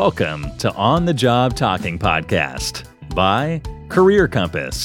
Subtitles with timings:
[0.00, 2.74] Welcome to On the Job Talking Podcast
[3.20, 3.44] by
[3.94, 4.76] Career Compass.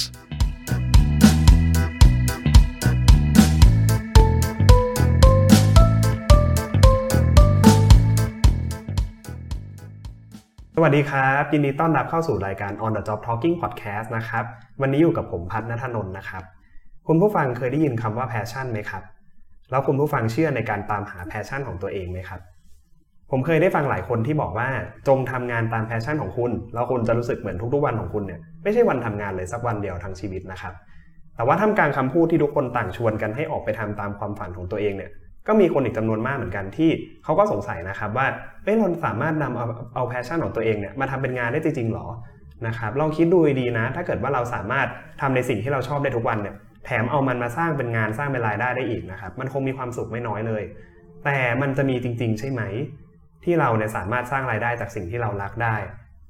[10.75, 14.45] สวัสดีครับ ยินดีต้อนรับเข้าสู่รายการ On the Job Talking Podcast นะครับ
[14.81, 16.43] วันนี้อยู่กับผมพัฒนธนนท์นะครับ
[17.07, 19.03] คุณผู้ฟังเคยได้ยินคำว่า passion ไหมครับ
[19.69, 22.41] แล้วคุณผู้ฟังเชื่อในการตามหา passion ของตัวเองไหมครับ
[23.31, 24.67] ผมเคยได้ฟังหลายคนที่บอกว่า
[25.07, 30.73] จงทำงานตาม passion ของคุณ แล้วคุณจะรู้สึกเหมือนทุกๆวันของคุณเนี่ยไม่ใช่วันทำงานเลยสักวันเดียวทั้งชีวิตนะครับ
[31.35, 35.11] แต่ว่าท่ามกลางคำพูดที่ทุกคนต่างชวนกันให้ออกไปทำตามความฝันของตัวเองเนี่ย
[35.47, 36.89] ก็มีคนอีกจำนวนมากเหมือนกันที่
[37.23, 38.27] เขาก็สงสัยนะครับว่า
[38.63, 42.07] เอ้ยเราสามารถนำเอาเอาแพชชั่นของตัวเองเนี่ยมาทำเป็นงานได้จริงๆหรอ
[42.67, 44.87] นะครับลองคิดดูดีนะ ถ้าเกิดว่าเราสามารถ
[45.21, 50.63] ทำในสิ่งที่เราชอบได้ทุกวันเนี่ยแถมเอามันมาสร้างเป็นงานสร้างเป็นรายได้ได้อีกนะครับมันคงมีความสุขไม่น้อยเลย
[51.25, 52.61] แต่มันจะมีจริง ๆ ใช่ไหม
[53.47, 55.75] ที่เราเนี่ยสามารถสร้างรายได้จากสิ่งที่เรารักได้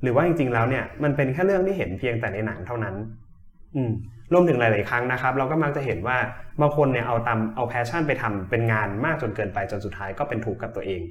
[0.01, 2.95] หรือว่าจริงๆแล้วเนี่ยมันเป็นแค่เรื่องที่เห็นเพียงแต่ในหนังเท่านั้น
[3.75, 3.91] อืม
[4.33, 6.17] รวมถึงหลาย ๆ ครั้งนะครับ เราก็มักจะเห็นว่า
[6.61, 11.01] บางคนเนี่ยเอาตามเอา passion ไปทำเป็นงานมากจนเกินไปจนสุดท้ายก็เป็นทุกข์กับตัวเอง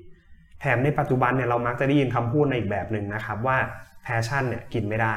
[0.61, 3.59] แถมในปัจจุบันเนี่ยเรามักจะได้ยินคำพูดในอีกแบบหนึ่งนะครับว่า
[4.03, 5.17] passion เนี่ยกินไม่ได้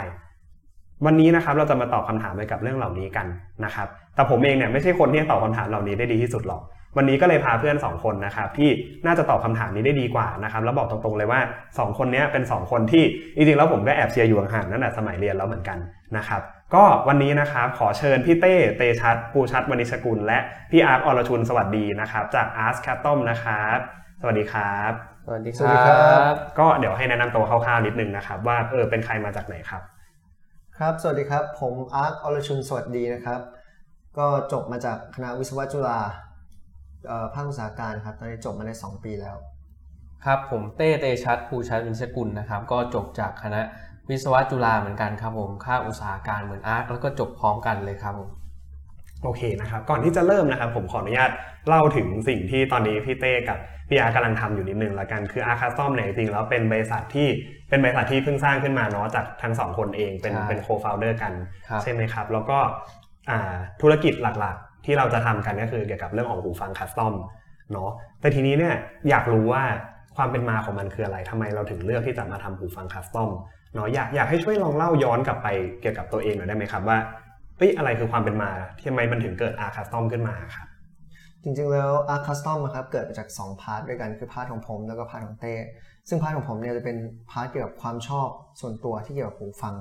[1.06, 3.28] วันนี้นะครับเราจะมาตอบคำถามไปกับเรื่องเหล่านี้กัน
[3.66, 6.62] นะครับ แต่ผมเองเนี่ยไม่ใช่คนที่ตอบคำถามเหล่านี้ได้ดีที่สุดหรอก
[6.98, 8.70] วันนี้ก็เลยพาเพื่อน 2 คนนะครับที่
[9.06, 13.04] น่าจะตอบคำถามนี้ได้ดีกว่านะครับแล้วบอกตรงๆเลยว่า 2 คนนี้เป็น 2 คนที่
[13.36, 15.78] จริงๆแล้วผมก็แอบเชียร์อยู่ห่างๆนั่นแหละสมัยเรียนแล้วเหมือนกัน
[16.18, 16.42] นะครับ
[16.76, 20.40] ก็วันนี้นะครับขอเชิญพี่เต้เตชัดภูชัดวณิชกุล และ
[20.72, 23.78] พี่อาร์ตอรชุนสวัสดีนะครับจาก Art Custom นะครับ
[24.22, 24.92] สวัสดีครับ
[25.26, 29.82] สวัสดีสวัสดีครับก็เดี๋ยวให้แนะนำตัวคร่าวๆนิดนึงนะครับว่าเออเป็นใครมาจากไหนครับ
[30.78, 33.40] ครับสวัสดีครับผมอาร์ตอรชุนสวัสดีนะครับ
[34.18, 36.29] ก็จบมาจากคณะวิศวะจุฬาเอ่อ
[37.34, 39.36] ภาคอุตสาหการครับตอนนี้จบมาได้ 2 ปีแล้ว
[40.26, 43.62] ครับผมเต้เตชัดภูชัดวินชกุลนะครับ ก็จบจากคณะ
[44.10, 48.30] วิศวะจุฬาเหมือนกันครับผมภาคอุตสาหการเหมือนอาร์ตแล้วก็จบพร้อมกันเลยครับผม
[49.24, 51.32] โอเคนะครับก่อนที่จะเริ่มนะครับผมขออนุญาต
[51.68, 53.58] เล่าถึงสิ่งที่ตอนนี้พี่เต้กับ
[53.90, 57.28] พี่อาร์ตกำลังทำอยู่นิดนึงละกันคือ Art Custom เนี่ยจริงๆแล้วเป็นบริษัทที่
[57.70, 61.34] เป็นบริษัทที่เพิ่งสร้างขึ้นมาเนาะจากทั้งสองคนเองเป็นใช่เป็นโคฟ o ลเดอร์กัน
[61.70, 62.58] ครับใช่ไหมครับ แล้วก็
[63.30, 67.14] อ่าธุรกิจหลักๆ ที่เราจะทำกันก็คือเกี่ยวกับเรื่องของหูฟัง custom
[67.72, 67.90] เนาะ
[68.22, 68.76] แต่ทีนี้เนี่ย
[69.10, 69.64] อยากรู้ว่า
[70.16, 73.30] ความเป็นมาของมันคืออะไรทำไมเราถึงเลือกที่จะมาทำหูฟัง custom
[73.74, 75.48] เนาะอยากอยากให้ช่วยลองเล่าย้อนกลับไป
[75.82, 76.98] เกี่ยวกับตัวเองหน่อยได้ไหมครับว่า
[77.58, 80.68] เอ้ยอะไรคือความเป็นมาที่ทำไมมันถึงเกิด Art Custom ขึ้นมาครับ
[81.44, 85.54] จริงๆแล้ว Art Custom นะครับเกิดมาจาก 2 part ด้วยกันคือ part ของผมแล้วก็ part ของเต้
[86.10, 86.98] ซึ่ง part ของผมเนี่ยจะเป็น
[87.32, 88.28] part เกี่ยวกับความชอบ
[88.62, 89.76] ส่วนตัวที่เกี่ยวกับหูฟัง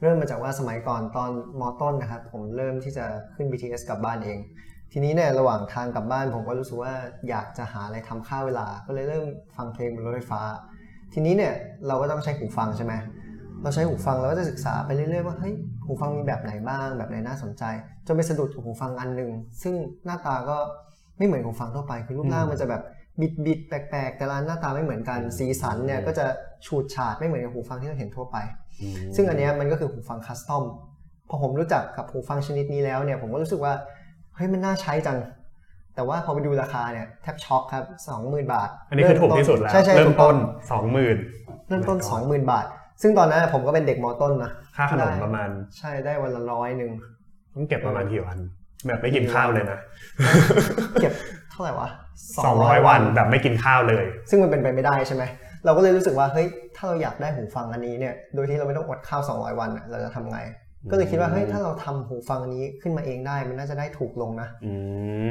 [0.00, 1.30] เริ่มมาจากว่าสมัยก่อนตอน
[1.60, 4.38] มต้นนะครับผมเริ่มที่จะขึ้น BTS กลับบ้านเอง
[4.92, 6.94] ทีนี้เนี่ยระหว่างทางกลับบ้านผมก็รู้สึกว่า
[7.28, 9.24] อยากจะหาอะไรทำฆ่าเวลา ก็เลยเริ่ม
[9.56, 10.42] ฟังเพลงบนรถไฟฟ้า
[11.12, 11.52] ทีนี้เนี่ย
[11.86, 12.94] เราก็ต้องใช้หูฟังใช่ไหม
[13.62, 17.64] เราใช้หูฟังเราก็จะศึกษาไปเรื่อยๆว่าเฮ้ยหูฟังมีแบบไหนบ้าง แบบไหนน่าสนใจ
[18.06, 19.30] จนไปสะดุดกับหูฟังอันหนึ่ง
[19.62, 19.74] ซึ่ง
[20.04, 20.56] หน้าตาก็
[21.18, 22.82] ไม่เหมือนหูฟังทั่วไปคือรูปร่างมันจะแบบ
[23.20, 26.26] บิดบิดๆแปลกๆ แต่ละอันหน้าตาไม่เหมือนกันสีสันเนี่ยก็จะ
[26.66, 28.36] ฉูดฉาดไม่เหมือนกับหูฟังที่เราเห็นทั่วไป
[29.16, 30.64] ซึ่งอันเนี้ยมันก็คือหูฟังคัสตอม
[31.28, 33.72] พอผมรู้จักกับหูฟังชนิดนี้แล้วเนี่ยผมก็รู้สึกว่า
[34.36, 35.18] เฮ้ยมันน่าใช้จัง
[35.94, 37.84] แต่ว่าพอไปดูราคาเนี่ยแทบช็อกครับ
[38.18, 40.36] 20,000 บาท อันนี้คือถูกที่สุดแล้วใช่ใช่เริ่มถูกต้ต้นน
[40.72, 41.16] สองหมื่น
[41.68, 42.66] เริ่มต้น 20,000 บาท
[43.02, 45.48] ซึ่งตอนนั้นผมก็เป็นเด็กมต้นนะค่าขนมได้ประมาณ
[45.78, 46.90] ใช่ได้วันละร้อยหนึ่ง
[47.54, 48.38] ต้องเก็บประมาณกี่วัน
[48.86, 49.78] แบบไม่กินข้าวเลยนะ
[51.00, 51.88] เก็บเท่าไหร่วะ
[52.46, 55.22] สองร้อยวันแบบไม่กินข้าวเลย ซึ่งมันเป็นไปไม่ได้ใช่ไหม
[55.64, 60.38] เราก็เลยรู้สึกว่าเฮ้ยถ้าเราอยากได้หูฟังอันนี้เนี่ยโดยที่เราไม่ต้องอดข้าว 200 วันน่ะเราจะทำไง
[60.90, 64.72] ก็เลยคิดว่าเฮ้ยถ้าเราทำหูฟังอันนี้ขึ้นมาเองได้มันน่าจะได้ถูกลงนะอื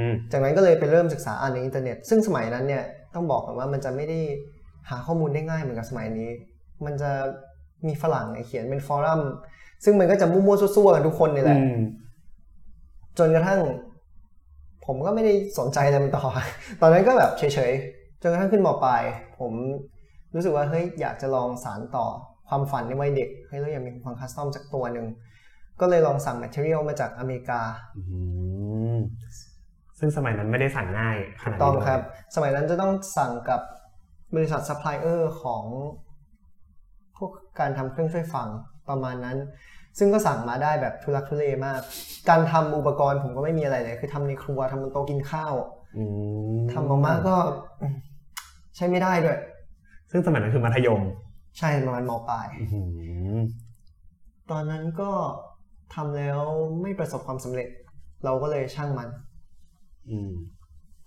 [0.07, 2.83] มจากนั้นก็เลยไปเริ่มศึกษาอ่านในอินเทอร์เน็ต ซึ่งสมัยนั้นเนี่ย
[3.15, 4.19] ต้องบอกก่อนว่ามันจะไม่ได้
[4.89, 6.29] หาข้อมูลได้ง่ายเหมือนกับสมัยนี้
[6.85, 7.11] มันจะ
[7.87, 9.21] มีฝรั่งเนี่ยเขียนเป็น forum
[9.83, 11.77] ซึ่งมันก็จะมั่วๆซั่วๆกันทุกคนนี่แหละอืม
[13.17, 13.59] จนกระทั่ง
[14.85, 16.25] ผมก็ไม่ได้สนใจอะไรมันต่อ
[16.81, 19.03] ตอนนั้นก็แบบเฉยๆ จนกระทั่งขึ้นมปลาย
[19.39, 19.53] ผม
[20.35, 22.05] รู้สึกว่าเฮ้ยอยากจะลองสานต่อ
[22.49, 25.07] ความฝันในวัยเด็ก เฮ้ยเราอยากมีหูฟัง custom สักตัวหนึ่ง
[25.81, 27.61] ก็เลยลองสั่ง material มาจากอเมริกา
[27.97, 28.01] อื
[28.95, 28.97] ม
[29.99, 32.01] ซึ่งสมัยนั้นไม่ได้สั่งง่ายขนาดนี้ต้องเลยครับ
[32.35, 33.61] สมัยนั้นจะต้องสั่งกับ
[34.35, 35.63] บริษัทซัพพลายเออร์ของ
[37.17, 38.47] พวกการทำเครื่องช่วยฟัง
[38.89, 39.37] ประมาณนั้น
[39.97, 41.79] ซึ่งก็สั่งมาได้แบบทุลักทุเลมาก
[42.29, 45.53] การทำอุปกรณ์ผมก็ไม่มีอะไรเลย คือทำในครัวทำบนโต๊ะกินข้าว
[45.97, 46.03] อื
[46.57, 47.35] มทำออกมาก็
[47.81, 47.95] อืม
[48.75, 49.37] ใช้ไม่ได้ด้วย
[50.11, 51.01] ซึ่งสมัยนั้นคือมัธยม
[51.57, 52.81] ใช่ประมาณมปลายอื้อหื
[53.35, 53.39] อ
[54.51, 55.11] ตอนนั้นก็
[55.95, 56.39] ทำแล้ว
[56.81, 57.69] ไม่ประสบความสำเร็จ
[58.25, 59.09] เราก็เลยช่างมัน
[60.09, 60.31] อืม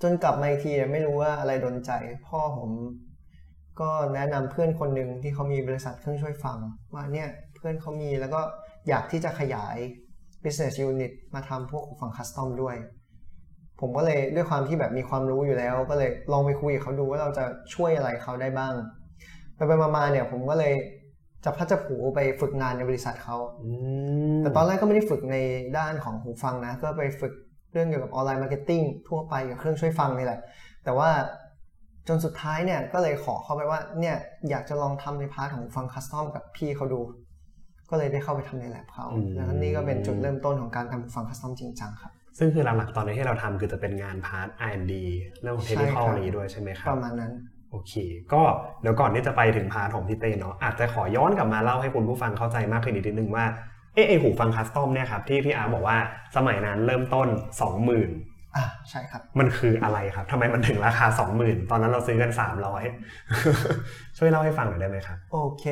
[0.03, 1.91] จนกลับมาอีกทีไม่รู้ว่าอะไรโดนใจ
[2.27, 2.71] พ่อผม
[3.81, 6.59] ก็แนะนำเพื่อนคนหนึ่งที่เขามีบริษัทเครื่องช่วยฟัง
[6.95, 8.41] ว่าเนี่ย เพื่อนเขามีแล้วก็
[8.89, 9.77] อยากที่จะขยาย
[10.43, 12.77] business unit มาทำพวกหูฟังคัสตอมด้วย
[13.81, 17.45] ผมก็เลยด้วยความที่แบบมีความรู้อยู่แล้ว ก็เลยลองไปคุยกับเขาดูว่าเราจะ
[17.75, 18.75] ช่วยอะไรเขาได้บ้าง
[19.57, 20.75] ไปไปๆมาๆเนี่ยผมก็เลย
[21.45, 23.71] จะพัดจะผูไปฝึกงานในบริษัทเขาอื
[24.35, 25.37] มแต่ตอนแรกก็ไม่ได้ฝึกใน
[25.79, 27.33] ด้านของหูฟังนะ ก็ไปฝึก
[27.73, 30.41] เรื่องเกี่ยวกับ online marketing ทั่วไปกับเครื่องช่วยฟังนี่แหละ
[30.85, 31.11] แต่ว่า
[32.09, 34.17] จนสุดท้ายเนี่ยก็เลยขอเข้าไปว่าเนี่ย
[34.51, 37.01] อยากจะลองทำใน part ของหูฟัง custom กับพี่เขาดู
[37.93, 44.95] ก็เลยได้เข้าไปทำในแลบเขาแล้วนี่ก็เป็นจุดเริ่มต้นของการทำหูฟัง custom จริงจังครับ ซึ่งคือหลักๆตอนนี้ที่เราทำคือจะเป็นงาน part R&D
[45.43, 47.33] เรื่องของเทคนิคใช่ครับนี้ด้วยใช่ไหมครับประมาณนั้น
[47.71, 47.95] โอเค
[48.33, 48.43] ก็
[48.83, 53.45] เดี๋ยวก่อนที่จะไปถึง part ของพี่เต้เนาะอาจจะขอย้อนกลับมาเล่าให้คุณผู้ฟังเข้าใจมากขึ้นอีกนิดนึงว่า
[53.95, 55.97] เอ๊ะไอ้หูฟัง custom เนี่ยครับที่พี่อาร์คบอกว่า
[56.37, 57.29] สมัยนั้นเริ่มต้น
[57.93, 61.07] 20,000อะใช่ครับ มันคืออะไรครับทำไมมันถึงราคา
[61.39, 62.31] 20,000 ตอนนั้นเราซื้อกัน
[63.05, 65.65] 300 ช่วยเล่าให้ฟังหน่อยได้ไหมครับ โอเค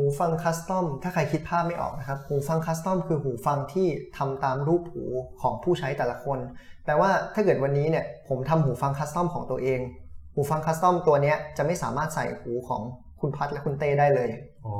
[0.00, 5.04] หูฟัง custom ถ้าใครคิดภาพไม่ออกนะครับ หูฟัง custom คือหูฟังที่ทำตามรูปหู
[5.40, 6.38] ของผู้ใช้แต่ละคน
[6.84, 9.80] แปลว่าถ้าเกิดวันนี้เนี่ยผมทำหูฟัง custom ของตัวเอง
[10.34, 12.82] หูฟังคัสตอมตัวเนี้ยจะไม่สามารถใส่หูของ
[13.20, 14.28] คุณพัดและคุณเต้ได้เลย
[14.66, 14.76] อ๋อ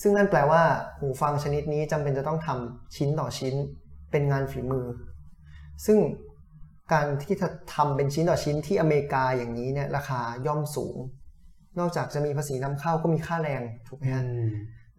[0.00, 0.62] ซึ่งนั่นแปลว่า
[0.98, 3.54] หูฟังชนิดนี้จำเป็นจะต้องทำชิ้นต่อชิ้น
[4.10, 4.86] เป็นงานฝีมือ
[5.86, 5.98] ซึ่ง
[6.92, 10.96] การที่จะทำเป็นชิ้นต่อชิ้นที่อเมริกาอย่างนี้เนี่ยราคาย่อมสูง
[11.78, 14.24] นอกจากจะมีภาษีนำเข้าก็มีค่าแรงถูกไหมฮะ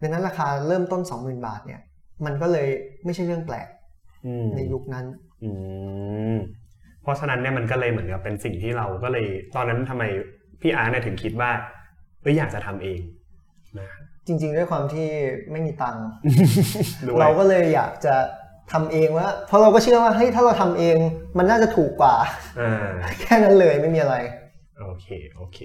[0.00, 1.80] ดังนั้นราคาเริ่มต้น 20,000 บาทเนี่ย
[2.24, 2.68] มันก็เลย
[3.04, 3.68] ไม่ใช่เรื่องแปลก
[4.26, 5.06] อืมในยุคนั้น
[5.44, 5.50] อื
[6.34, 6.36] ม
[7.02, 10.04] เพราะฉะนั้นเนี่ยมันก็เลยเหมือนกับเป็นสิ่งที่เราก็เลย ตอนนั้นทำไม
[10.60, 11.50] พี่อาร์ตเนี่ยถึงคิดว่า
[12.22, 13.00] เอ้ยอยากจะทำเอง
[13.78, 13.88] นะ
[14.26, 15.08] จริง ๆ ด้วยความที่
[15.50, 16.06] ไม่มีตังค์
[17.06, 18.14] ด้วยเราก็เลยอยากจะ
[18.72, 20.96] ทำเองว่า เพราะเราก็เชื่อว่าเฮ้ยถ้าเราทำเอง
[21.38, 22.14] มันน่าจะถูกกว่า
[22.60, 22.88] อ่า
[23.20, 24.16] แค่นั้นเลยไม่มีอะไร
[24.80, 25.06] โอเค
[25.36, 25.58] โอเค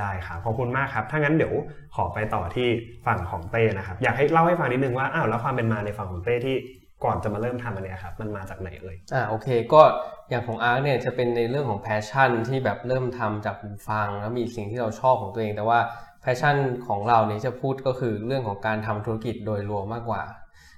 [0.00, 1.54] ได้ครับขอบคุณมากครับ ถ้างั้นเดี๋ยว
[1.96, 2.68] ขอไปต่อที่
[3.06, 6.56] ฝั่งของเต้นะครับ อยากให้เล่าให้ฟังนิดนึงว่าอ้าวแล้วความเป็นมาในฝั่งของเต้ที่
[7.04, 9.82] ก่อนจะมาเริ่มทำอันเนี้ยครับมันมาจากไหนเอ่ยอ่าโอเค ก็
[10.30, 15.78] อย่างของอาร์คเนี่ยจะเป็นในเรื่องของ passion ที่แบบเริ่มทำจากหูฟัง แล้วมีสิ่งที่เราชอบของตัวเอง แต่ว่า
[16.22, 16.56] passion
[16.88, 20.22] ของเราเนี่ยจะพูดก็คือเรื่องของการทำธุรกิจโดยรวมมากกว่า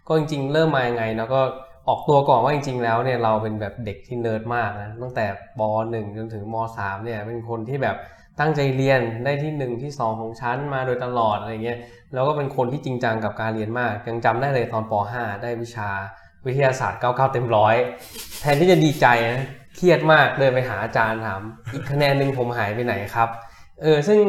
[0.08, 1.40] ก็จริง ๆ เริ่มมายังไงนะก็
[1.88, 5.26] ออกตัวก่อนว่าจริง ๆ แล้วเนี่ยเราเป็นแบบเด็กที่เนิร์ดมากนะตั้งแต่
[5.58, 5.60] ป
[5.90, 7.96] .1 จนถึงม .3 เนี่ยเป็นคนที่แบบ
[8.40, 11.78] ตั้งใจเรียนได้ที่1ที่2ของชั้นมาโดยตลอดอะไรเงี้ย
[12.14, 15.90] แล้วก็เป็นคนที่จริงจังกับการเรียนมาก ยังจำได้เลยตอนป .5 ได้วิชา
[16.46, 17.76] วิทยาศาสตร์99เต็มร้อย
[18.40, 19.44] แทนที่จะดีใจนะ
[19.76, 21.40] เครียดมากเดินไปหาอาจารย์ถาม
[21.72, 23.28] อีกคะแนนหนึ่งผมหายไปไหนครับ
[23.82, 24.20] เออซึ่ง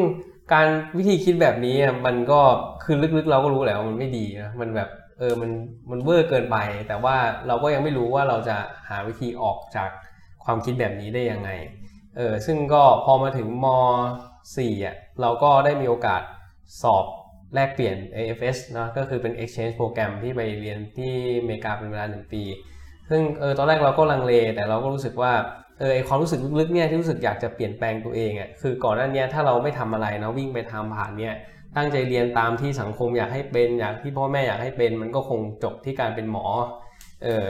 [0.53, 0.67] การ
[0.97, 1.75] วิธีคิดแบบนี้
[2.05, 2.39] มันก็
[2.83, 4.89] คือลึกๆ เราก็รู้แหละว่ามันไม่ดีนะมันแบบ
[5.19, 5.51] เออมัน
[5.91, 6.57] มันเวอร์เกินไป
[6.87, 7.15] แต่ว่า
[7.47, 8.57] เราก็ยังไม่รู้ว่าเราจะ
[8.89, 9.89] หาวิธีออกจาก
[10.43, 11.49] ความคิดแบบนี้ได้ยังไง
[12.17, 13.67] เออซึ่งก็พอมาถึงม
[14.55, 16.21] .4 อะเราก็ได้มีโอกาส
[16.81, 17.05] สอบ
[17.55, 22.43] แลกเปลี่ยน AFS นะก็คือเป็น exchange โปรแกรมที่ไปเรียนที่อเมริกาเป็นเวลาหนึ่งปี
[23.09, 25.33] ซึ่งเออตอนแรกเราก็ลังเล แต่เราก็รู้สึกว่า
[25.79, 31.35] เออไอความรู้สึกลึกๆเนี่ยที่รู้สึกอยากจะเปลี่ยนแปลงตัวเองอะคือก่อนหน้าเนี้ยถ้าเราไม่ทำอะไรนะวิ่งไปทำผ่านเนี่ย
[31.77, 36.45] ตั้งใจเรียนตามที่สังคมอยากให้เป็นอยากที่พ่อแม่อยากให้เป็น มันก็คงจบที่การเป็นหมอ
[37.23, 37.45] เออ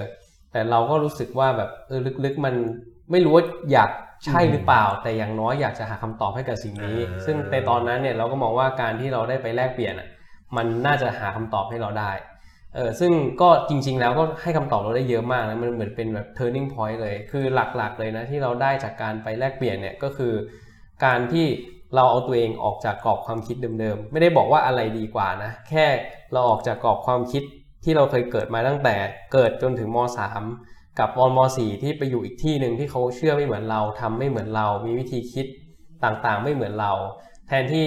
[0.51, 2.55] แต่เราก็รู้สึกว่าแบบเออลึกๆมัน
[3.11, 3.89] ไม่รู้ว่าอยาก
[4.25, 10.07] ใช่หรือเปล่าแต่อย่างน้อยอยากจะหาคำตอบให้กับสิ่งนี้อ่าซึ่งในตอนนั้นเนี่ยเราก็มองว่าการที่เราได้ไปแลกเปลี่ยนอะ
[10.57, 12.11] มันน่าจะหาคำตอบให้เราได้
[12.75, 13.11] เออซึ่ง
[13.41, 17.45] ก็จริง ๆ แล้วก็ให้คำตอบเราได้เยอะมากนะมันเหมือนเป็นแบบ turning point เลย คือ
[17.75, 20.33] หลักๆเลยนะที่เราได้จากการไปแลกเปลี่ยนเนี่ยก็คือ
[21.05, 21.47] การที่
[21.95, 25.85] เราเอาตัวเองออกจากกรอบความคิดเดิมๆไม่ได้บอกว่าอะไรดีกว่านะแค่
[26.33, 27.43] เราออกจากกรอบความคิด
[27.83, 28.95] ที่เราเคยเกิดมาตั้งแต่
[29.33, 29.97] เกิดจนถึงม
[30.27, 35.45] .3 กับมม .4 ที่ไปอยู่อีกที่หนึ่งที่เขาเชื่อไม่เหมือนเราทำไม่เหมือนเรา มีวิธีคิด
[36.03, 36.91] ต่างๆ ไม่เหมือนเรา
[37.47, 37.85] แทนที่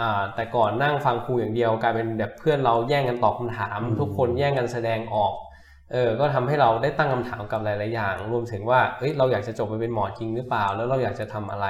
[0.00, 5.32] อ่าแต่ก่อนนั่งฟังครูอย่างเดียวกลายเป็นแบบเพื่อนเราแย่งกันตอบคำถามอืมทุกคนแย่งกันแสดงออก
[5.92, 11.66] เออก็ทำให้เราได้ตั้งคำถามกับหลาย ๆ อย่าง รวมถึงว่าเอ้ยเราอยากจะจบไปเป็นหมอจริงหรือเปล่า แล้วเราอยากจะทำอะไร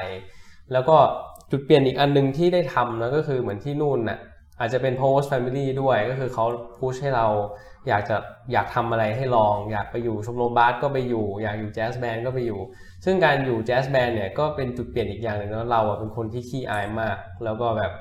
[0.72, 0.96] แล้วก็
[1.50, 4.18] จุดเปลี่ยนอีกอันหนึงที่ได้ทำนะก็คือเหมือนที่นู่นน่ะ
[4.62, 6.45] อาจจะเป็น host family ด้วยก็คือเขา
[6.78, 7.26] push ให้เรา
[7.88, 8.16] อยากจะ
[8.52, 12.61] อยากทำอะไรให้ลอง อยากไปอยู่ชมรมบาสก็ไปอยู่ อยากอยู่ jazz band ก็ไปอยู่
[13.04, 17.92] ซึ่งการอยู่ jazz band เนี่ยก็เป็นจุดเปลี่ยนอีกอย่างหนึ่งนะเราอะเป็นคนที่ขี้อายมาก แล้วก็แบบ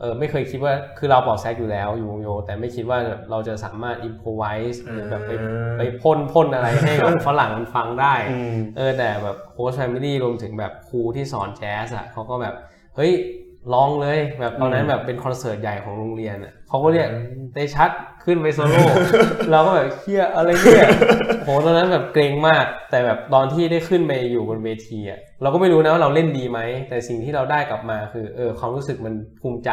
[0.00, 2.98] เออไม่เคยคิดว่าคือเราเป่าแซกอยู่แล้วอยู่วงโย แต่ไม่คิดว่า
[3.30, 12.54] เราจะสามารถ improvise หรือแบบไปอ่าไปพ่นพ่นอะไรให้แบบฝรั่งมันฟังได้อืมเออแต่แบบ host family รวมถึงแบบครูที่สอนแจ๊สอะเขาก็แบบ
[12.96, 13.12] เฮ้ย
[13.74, 17.08] ลองเลยแบบตอนนั้นแบบเป็นคอนเสิร์ตใหญ่ของโรงเรียนอะเขาก็เรียก
[17.54, 17.90] เตชัด
[18.24, 18.82] ขึ้นไปโซโล่
[19.50, 20.88] เราก็แบบเฮียอะไรเนี่ย
[21.44, 29.70] โหตอนนั้นแบบเกรงมาก แต่แบบตอนที่ได้ขึ้นไปอยู่บนเวทีอะเราก็ไม่รู้นะว่าเราเล่นดีไหม แต่สิ่งที่เราได้กลับมาคือเออความรู้สึกมันภูมิใจ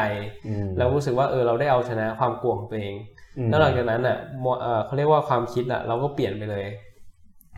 [0.47, 2.95] อืมแล้วรู้สึกว่าเออเราได้เอาชนะความกลัวของตัวเอง
[3.37, 6.65] อืมแล้วหลังจากนั้นอะมเออเขาเรียกว่าความคิดอะเราก็เปลี่ยนไปเลย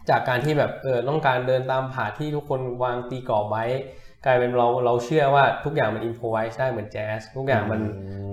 [0.10, 3.66] จากการที่แบบเออต้องการเดินตามผาที่ทุกคนวางตีกรอบไว้
[4.26, 7.82] กลายเป็นเราเราเชื่อว่าทุกอย่างมันอินโฟไวส์ได้เหมือนแจ๊สทุกอย่างมัน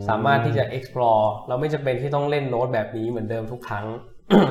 [0.08, 3.86] สามารถที่จะ explore เราไม่จำเป็นที่ต้องเล่นโน้ตแบบนี้เหมือนเดิมทุกครั้ง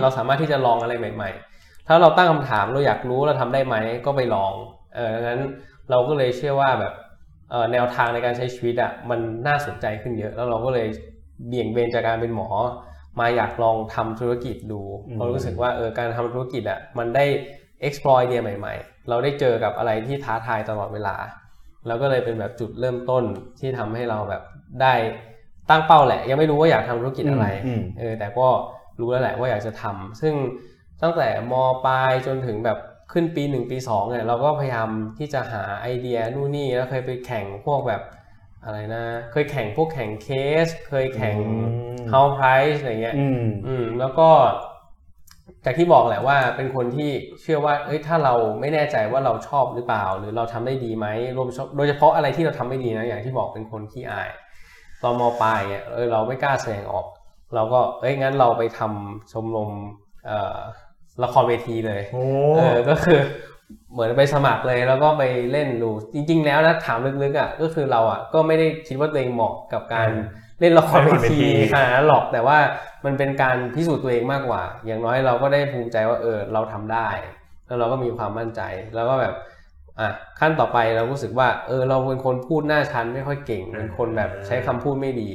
[0.02, 3.76] เราสามารถที่จะลองอะไรใหม่ ๆ ถ้าเราตั้งคำถามเราอยากรู้เราทำได้ไหม
[4.06, 4.54] ก็ไปลอง
[4.96, 5.42] เออดังนั้น
[5.90, 6.94] เราก็เลยเชื่อว่าแบบ
[7.52, 10.88] เออแนวทางในการใช้ชีวิตอะมันน่าสนใจขึ้นเยอะ แล้วเราก็เลย
[11.48, 12.50] เบี่ยงเบนจากการเป็นหมอ
[13.20, 17.26] มาอยากลองทำธุรกิจดูอืมเรารู้สึกว่าเออการทำธุรกิจอะมันได้
[17.88, 21.16] explore ไอเดียใหม่ ๆ เราได้เจอกับอะไรที่ท้าทายตลอดเวลา
[21.88, 23.24] แล้วก็เลยเป็นแบบจุดเริ่มต้น
[23.60, 24.42] ที่ทำให้เราแบบ
[24.82, 24.94] ได้
[25.70, 28.48] ตั้งเป้าแหละ ยังไม่รู้ว่าอยากทำธุรกิจอะไรอืมเออแต่ก็
[29.00, 30.34] รู้แล้วแหละว่าอยากจะทำซึ่ง
[31.02, 31.54] ตั้งแต่ม
[31.86, 32.78] ปลายจนถึงแบบ
[33.12, 38.02] ขึ้นปีหนึ่งปีสองเนี่ยเราก็พยายามที่จะหาไอเดียนู่นนี่แล้วเคยไปแข่งพวกแบบ
[38.66, 40.30] อะไรนะ เคยแข่งพวกแข่งเค
[40.66, 41.54] ส เคยแข่งอื
[42.06, 44.30] ม House Price อะไรเงี้ยอืมอืมแล้วก็
[45.66, 47.10] จากที่บอกแหละว่าเป็นคนที่
[47.42, 51.08] เชื่อว่าเอ้ยถ้าเราไม่แน่ใจว่าเราชอบหรือเปล่า หรือเราทำได้ดีไหม
[51.38, 54.30] รวมโดยเฉพาะอะไรที่เราทำไม่ดีนะอย่างที่บอกเป็นคนขี้อาย
[55.04, 57.06] ตอนมปลายเนี่ยเออเราไม่กล้าแสดงออก
[57.56, 59.70] เราก็เอ้ยงั้นเราไปทำชมรม
[60.26, 60.58] เอ่อ
[61.24, 62.26] ละครเวทีเลยโอ้
[62.58, 63.20] เออก็คือ
[63.94, 70.10] เหมือนไปสมัครเลยแล้วก็ไปเล่นดูจริง ๆ แล้วนะถามลึกๆอะก็คือเราอะก็ไม่ได้คิดว่าตัวเองเหมาะกับการ
[70.60, 71.40] เล่นละครเวที
[71.72, 72.58] ขนาดนั้นหรอกแต่ว่า
[73.06, 77.10] มันเป็นการพิสูจน์ตัวเองมากกว่า อย่างน้อยเราก็ได้ภูมิใจว่าเออเราทำได้
[77.68, 78.62] แล้วเราก็มีความมั่นใจ
[78.96, 79.34] แล้วก็แบบ
[80.00, 80.08] อะ
[80.40, 85.30] ขั้นต่อไปเรารู้สึกว่า เออ เราเป็นคนพูดหน้าชั้นไม่ค่อยเก่งเป็นคนแบบใช้คำพูดไม่ดี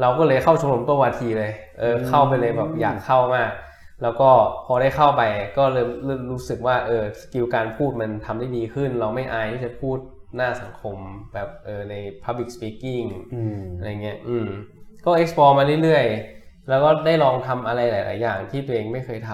[0.00, 3.50] เราก็เลยเข้าชมรมตัววาทีเลย เออเข้าไปเลยแบบอยากเข้ามาก
[4.02, 4.30] แล้วก็
[4.66, 5.22] พอได้เข้าไป
[5.56, 9.98] ก็เริ่มเริ่มรู้สึกว่าเออสกิลการพูดมันทำได้ดีขึ้น เราไม่อายที่จะพูด
[10.36, 10.96] หน้าสังคม
[11.34, 14.48] แบบเออใน public speaking อืมอะไรเงี้ยอืม
[15.04, 19.32] ก็ explore มาเรื่อยๆ แล้วก็ได้ลองทำอะไรหลาย ๆ อย่างที่ตัวเองไม่เคยท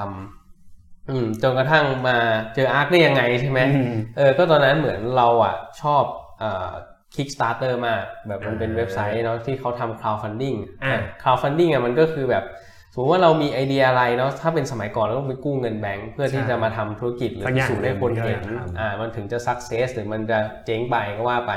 [0.52, 2.16] ำอืมจนกระทั่งมา
[2.54, 6.04] เจออาร์คได้ยังไงใช่ไหมอืมเออก็ตอนนั้นเหมือนเราอะชอบ
[6.42, 6.70] อ่า
[7.14, 12.44] Kickstarter มากแบบมันเป็นอ่าเว็บไซต์เนาะที่เขาทำ crowdfunding อ่า crowdfunding อะมันก็คือแบบ
[12.92, 21.52] สมมติว่าเรามีไอเดียอะไรเนาะถ้าเป็นสมัยก่อนเราต้องไปกู้เงินแบงก์เพื่อที่ใช่จะมาทำธุรกิจหรือสักอพิย่างสูจน์ให้คนเห็นหนึ่งที่เราอยากทำอ่ามันถึงจะ success หรือมันจะเจ๊งไปก็ว่าไป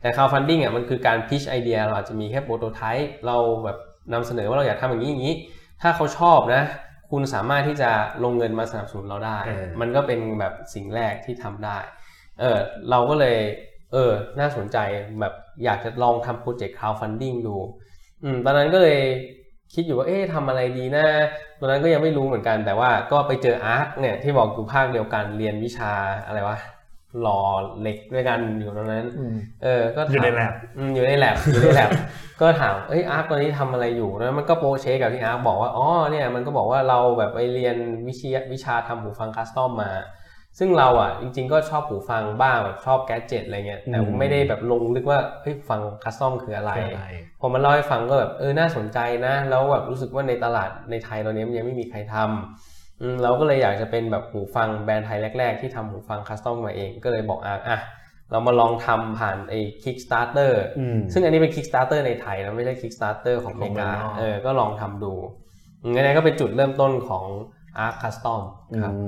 [0.00, 3.78] แต่ crowdfunding อะมันคือการ pitch ไอเดียเราอาจจะมีแค่ prototype เราแบบ
[4.12, 5.34] นำเสนอว่าเราอยากทำอย่างนี้อย่างนี้
[5.82, 6.62] ถ้าเขาชอบนะ
[7.10, 7.90] คุณสามารถที่จะ
[8.24, 11.78] ลงเงินมาสนับสนุนเราได้เออมันก็เป็นแบบสิ่งแรกที่ทำได้
[12.40, 12.58] เออ
[12.90, 13.38] เราก็เลย
[13.92, 14.78] เออน่าสนใจ
[15.20, 17.56] แบบอยากจะลองทำโปรเจกต์ crowdfunding ดู
[18.24, 19.00] อืมตอนนั้นก็เลย
[19.74, 21.06] คิดอยู่ว่าเอ๊ะทำอะไรดีนะ
[21.58, 25.92] ตอนนั้นก็ยังไม่รู้เหมือนกัน แต่ว่าก็ไปเจออาร์คเนี่ยที่บอกอยู่ภาคเดียวกันเรียนวิชา
[26.26, 26.58] อะไรวะ
[27.20, 27.40] หล่อ
[27.80, 31.90] เหล็กด้วยกันอยู่ตรงนั้นอืมเออ ก็ถามอยู่ในแลบอืมอยู่ในแลบอยู่ในแลบ
[32.40, 37.76] ก็ถาม เอ้ยอาร์คตอนนี้ทำอะไรอยู่แล้วมันก็ project กับที่อาร์คบอกว่า อ๋อ เนี่ย มันก็บอกว่าเราแบบไปเรียน
[38.08, 39.90] วิชาวิชาทำหูฟัง custom มา
[40.58, 47.04] ซึ่งเราอะจริง ๆ ก็ชอบหูฟังบ้างแบบชอบ gadget อะไรเงี้ยแต่อืมไม่ได้แบบลงลึกว่าเฮ้ยหูฟัง custom คืออะไรคืออะไร
[47.40, 57.80] พอมันเล่าให้ฟังก็แบบเออน่าสนใจนะ แล้วแบบรู้สึกว่าในตลาดในไทยตอนนี้มันยังไม่มีใครทำอืมเราก็เลยอยากจะเป็นแบบหูฟังแบรนด์ไทยแรก ๆ ที่ทำหูฟัง custom มาเองก็เลยบอกอาร์คอะ
[58.30, 65.12] เรามาลองทำผ่านไอ้ Kickstarter อืมซึ่งอันนี้เป็น Kickstarter ในไทยนะไม่ใช่ Kickstarter ของอเมริกาของเมืองนอกเออก็ลองทำดู
[65.84, 67.24] อืมอันนี้ก็เป็นจุดเริ่มต้นของ
[67.86, 68.40] Arc Custom
[68.82, 69.00] ครับอื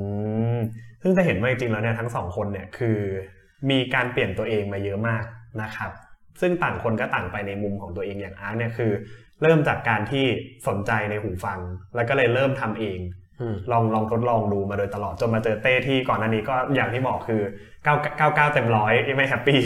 [0.56, 0.60] ม
[1.02, 2.98] ซึ่งจะเห็นว่าจริงๆแล้วเนี่ยทั้งสองคนเนี่ยคือ
[3.70, 5.24] มีการเปลี่ยนตัวเองมาเยอะมาก
[5.62, 5.90] นะครับ
[6.40, 8.92] ซึ่งต่างคนก็ต่างไปในมุมของตัวเองอย่างอาร์คเนี่ยคือ
[9.42, 10.24] เริ่มจากการที่
[10.68, 11.58] สนใจในหูฟัง
[11.94, 13.00] แล้วก็เลยเริ่มทำเอง
[13.40, 17.42] อืมลองลองทดลองดูมาโดยตลอดจนมาเจอเต้ที่ก่อนหน้านี้ก็อย่างที่บอกคือ
[17.84, 17.88] 9
[18.18, 19.60] 99เต็มร้อยไม่ happy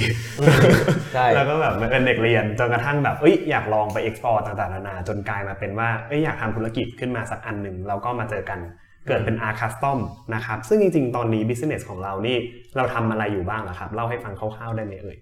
[1.14, 8.59] ใช่แล้วก็แบบเป็นเด็กเรียนจนกระทั่งแบบเอ้ยอยากลองไป explore ต่างๆนานาจนกลายมาเป็นว่าเอ้ยอยากทำธุรกิจขึ้นมาสักอันหนึ่งแล้วก็มาเจอกัน
[9.07, 9.99] เกิดเป็น Arc Custom
[10.35, 12.37] นะครับซึ่งจริงๆ ตอนนี้ business ของเรานี่
[12.77, 15.17] เราทำอะไรอยู่บ้างล่ะครับ เล่าให้ฟังคร่าวๆได้ไหมเอ่ย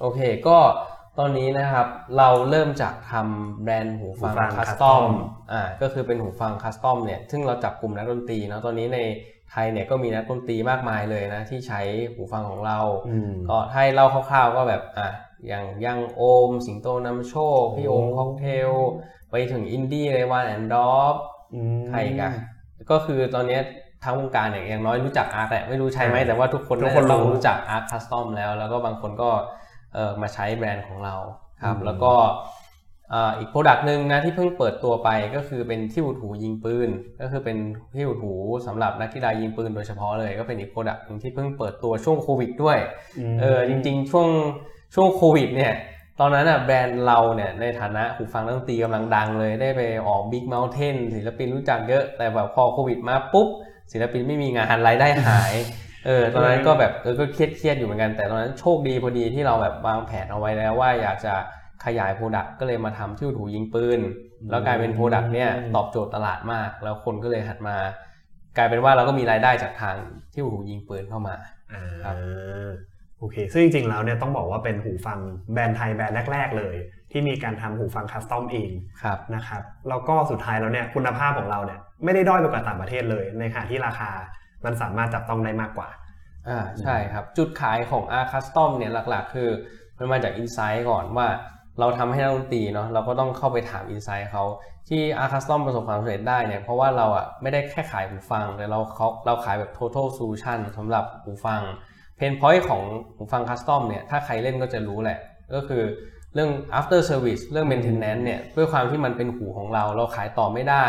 [0.00, 0.58] โอเคก็
[1.18, 1.86] ตอนนี้นะครับ
[2.18, 5.12] เราเริ่มจากทำแบรนด์หูฟังหูฟัง custom custom
[5.52, 9.00] อ่าก็คือเป็นหูฟัง custom เนี่ยซึ่งเราจับกลุ่มนักดนตรีเนาะตอนนี้ใน
[9.50, 11.80] ไทยเนี่ยก็มีนักดนตรีมากมายเลยนะที่ใช้
[12.14, 12.78] หูฟังของเรา
[13.08, 15.08] อืม ก็ถ้าให้เล่าคร่าวๆก็แบบอะ
[15.48, 18.70] อย่างยังโอม สิงโตนำโชค พี่โอมค็อกเทล
[19.30, 21.14] ไปถึงอินดี้เลย Whal & Dolph
[21.54, 22.32] อืมใครอีกอะ
[22.90, 23.62] ก็คือตอนเนี้ย
[24.04, 29.30] ทั้งวงการเนี่ยอย่างน้อยรู้จักอาร์คแหละไม่รู้ใช่ไหมอ่าแต่ว่าทุกคนทุกคนอาจจะต้องรู้รู้จัก Arc Custom แล้ว แล้วก็บางคนก็
[29.94, 31.14] เออมาใช้แบรนด์ของเรา
[31.62, 32.12] ครับ แล้วก็
[33.38, 36.88] อีก product หนึ่งนะที่เพิ่งเปิดตัวไปก็คือเป็นที่อุดหูยิงปืน
[37.20, 37.56] ก็คือเป็น
[37.94, 38.32] ที่อุดหู
[38.66, 42.78] สำหรับนักกีฬายิงปืนโดยเฉพาะเลย ก็เป็นอีก product หนึ่งที่เพิ่งเปิดตัวช่วงโควิดด้วย
[43.40, 44.28] เออจริง ๆ ช่วง
[44.94, 45.72] ช่วงโควิดเนี่ย
[46.20, 53.48] ตอนนั้นอะแบรนด์เราเนี่ยในฐานะหูฟังดนตรีกำลังดังเลยได้ไปออก Big Mountain ศิลปินรู้จักเยอะแต่แบบพอโควิดมาปุ๊บ
[53.92, 55.54] ศิลปินไม่มีงานรายได้หาย
[56.06, 61.34] เออตอนนั้นก็แบบเออก็เครียดเครียดอยู่เหมือนกันแต่ตอนนั้นโชคดีพอดีที่เราแบบวางแผนเอาไว้แล้วว่าอยากจะ
[61.84, 64.00] ขยาย product ก็เลยมาทำที่อุดหูยิงปืน
[64.50, 67.76] แล้วกลายเป็น product เนี่ยตอบโจทย์ตลาดมาก แล้วคนก็เลยหันมา
[68.56, 69.96] กลายเป็นว่าเราก็มีรายได้จากทาง
[70.32, 71.36] ที่อุดหูยิงปืนเข้ามา
[72.04, 72.16] ครับ
[73.22, 75.18] โอเค ซึ่งจริงๆ แล้วเนี่ยต้องบอกว่าเป็นหูฟัง
[75.52, 76.74] แบรนด์ไทยแบรนด์แรก ๆ เลย
[77.12, 78.70] ที่มีการทำหูฟัง custom เอง
[79.34, 84.10] นะครับแล้วก็สุดท้ายแล้วเนี่ยคุณภาพของเราเนี่ยไม่ได้ด้อยไปกว่าต่างประเทศเลย ในขณะที่ราคา
[84.64, 85.88] มันสามารถจับต้องได้มากกว่า
[86.48, 89.50] อ่าใช่ครับ จุดขายของ Arc Custom เนี่ยหลักๆ คือ
[89.98, 91.28] มันมาจาก insight ก่อนว่า
[91.80, 94.44] เราทำให้นักดนตรีเนาะเราก็ต้องเข้าไปถาม insight เขา
[94.88, 101.91] ที่ Arc Custom ประสบความสำเร็จได้เนี่ยเพราะว่าเราอะไม่ได้แค่ขายหูฟังแต่เราเขาเราขายแบบ total solution สำหรับหูฟังเพ
[102.30, 102.82] น point ของ
[103.16, 105.18] หูฟัง custom เนี่ยถ้าใครเล่นก็จะรู้แหละ
[105.54, 105.82] ก็คือ
[106.34, 110.84] เรื่อง after service เรื่อง maintenance เนี่ยด้วยความที่มันเป็นหูของเรา เราขายต่อไม่ได้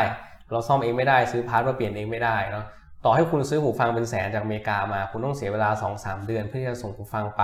[0.51, 2.65] เราซ่อมเองไม่ได้ซื้อ part มาเปลี่ยนเองไม่ได้เนาะ
[3.05, 7.43] ต่อให้คุณซื้อหูฟังเป็นแสนจากอเมริกามา คุณต้องเสียเวลา 2-3 เดือน เพื่อจะส่งหูฟังไป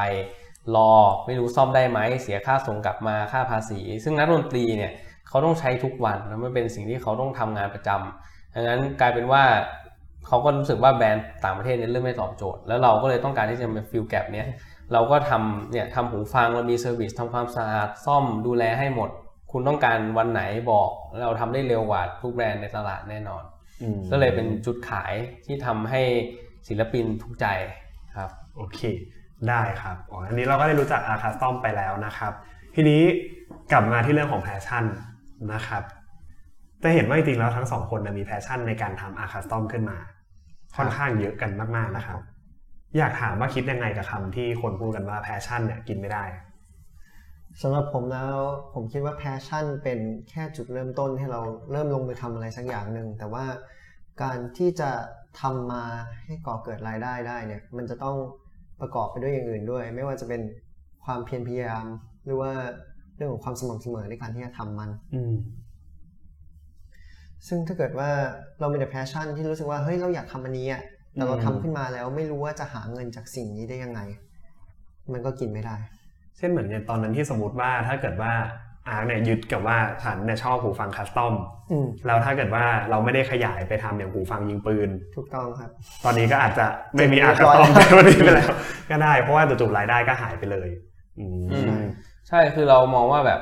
[0.75, 0.93] รอ
[1.25, 4.91] ไม่รู้ซ่อมได้ไหมเสียค่าส่งกลับมาค่าภาษี ซึ่งนักดนตรีเนี่ย
[5.27, 9.43] เขาต้องใช้ทุกวันแล้วมันเป็นสิ่งที่เขาต้องทำงานประจำดังนั้นกลายเป็นว่า
[10.28, 14.48] เขาก็รู้สึกว่าแบรนด์ต่างประเทศนี้เริ่มไม่ตอบโจทย์ แล้วเราก็เลยต้องการที่จะมา fill gap เนี้ย
[14.94, 19.10] เราก็ทำเนี่ยทำหูฟังเรามี service ทำความสะอาดซ่อมดูแลให้หมด
[19.52, 20.90] คุณต้องการวันไหนบอก
[21.22, 23.44] เราทำได้เร็วกว่าทุกแบรนด์ในตลาดแน่นอน
[24.12, 25.14] ก็เลยเป็นจุดขาย
[25.46, 26.02] ที่ทำให้
[26.68, 27.48] ศิลปินถูกใจ
[28.16, 28.80] ครับ โอเค
[29.50, 32.34] ได้ครับอ๋ออันนี้เราก็ได้รู้จักอาคัสตอมไปแล้วนะครับ
[32.76, 33.02] ทีนี้
[33.72, 34.86] กลับมาที่เรื่องของ passion
[35.54, 35.84] นะครับ
[36.83, 39.98] จะเห็นว่าจริงๆแล้วทั้งสองคนมี passion ในการทำอาร์คัสตอมขึ้นมา
[40.77, 42.19] ค่อนข้างเยอะกันมากๆนะครับ
[42.98, 46.24] อยากถามว่าคิดยังไงกับคำที่คนพูดกันว่า passion เนี่ยกินไม่ได้
[47.62, 48.33] สำหรับผมแล้ว
[48.74, 53.46] ผมคิดว่า passion เป็นแค่จุดเริ่มต้นให้เราเริ่มลงมือทำอะไรสักอย่างหนึ่งแต่ว่า
[54.22, 54.89] การที่จะ
[55.42, 55.83] ทำมา
[56.25, 58.18] ให้ก่อเกิดรายได้ได้เนี่ยมันจะต้อง
[58.81, 60.42] ประกอบไปด้วยอย่างอื่นด้วย ไม่ว่าจะเป็น
[61.05, 61.85] ความเพียรพยายาม
[62.25, 62.51] หรือว่า
[63.15, 64.89] เรื่องของความสม่ำเสมอในการที่จะทำมัน
[67.48, 68.10] ซึ่งถ้าเกิดว่า
[68.60, 70.82] เรามีแต่ passion ที่รู้สึกว่าเฮ้ยเราอยากทำอันนี้อะ
[71.14, 74.02] แต่เราทำขึ้นมาแล้วไม่รู้ว่าจะหาเงินจากสิ่งนี้ได้ยังไง
[75.14, 75.78] มันก็กินไม่ได้
[76.38, 78.34] เช่นเหมือนในตอนนั้นที่สมมติว่าถ้าเกิดว่า
[78.88, 81.33] อาร์เนี่ยยึดกับว่าฉันเนี่ยชอบหูฟัง custom
[82.06, 85.70] แล้วถ้าเกิดว่าเราไม่ได้ขยายไปทำอย่างหูฟังยิงปืน ถูกต้องครับ
[86.06, 88.52] ตอนนี้ก็อาจจะไม่มีอาร์คัสตอมในวันนี้ไปแล้ว
[88.90, 90.70] ก็ได้เพราะว่าจู่ๆรายได้ก็หายไปเลย
[92.28, 93.40] ใช่คือเรามองว่าแบบ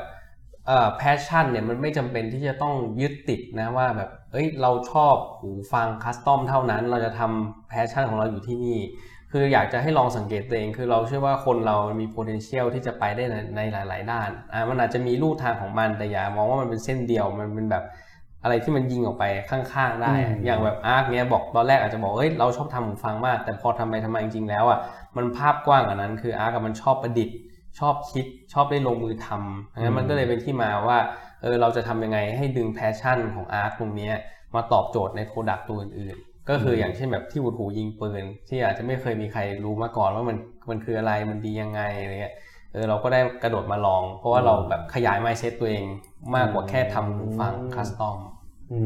[0.98, 8.80] passion เนี่ยมันไม่จำเป็นที่จะต้องยึดติดนะว่าแบบเอ้ยเราชอบหูฟัง custom เท่านั้น เราจะทำ passion ของเราอยู่ที่นี่
[9.32, 17.84] คืออยากจะให้ลองสังเกตตัวเอง คือเราเชื่อว่าคนเรามี potential ที่จะไปได้ในในหลาย ๆ ด้านอ่ามันอาจจะมีลู่ทางของมันแต่อย่ามองว่ามันเป็นเส้นเดียวมันเป็นแบบ
[18.44, 20.14] อะไรที่มันยิงออกไปข้างๆได้
[20.46, 24.80] อย่างแบบอาร์คเนี้ยบอกตอนแรกอาจจะบอกเฮ้ยเราชอบทำหูฟังมาก แต่พอทำไปทำมาจริงๆแล้วอะ
[25.16, 27.38] มันภาพกว้างกว่านั้น คืออาร์คมันชอบประดิษฐ์
[27.80, 30.98] ชอบคิดชอบได้ลงมือทำงั้นมันก็เลยเป็นที่มาว่า
[31.42, 34.12] เออเราจะทำยังไงให้ดึง passion ของอาร์คตรงนี้
[34.56, 36.18] มาตอบโจทย์ใน product ตัวอื่น
[36.50, 40.38] ก็คืออย่างเช่นแบบที่อุดหูยิงปืน ที่อาจจะไม่เคยมีใครรู้มาก่อนว่ามัน
[40.70, 42.36] มันคืออะไรมันดียังไงอะไรเงี้ย
[42.74, 45.86] เออเราก็ได้กระโดดมาลอง เพราะว่าเราแบบขยาย mindset ตัวเอง
[46.36, 48.20] มากกว่าแค่ทำหูฟัง custom
[48.72, 48.80] อื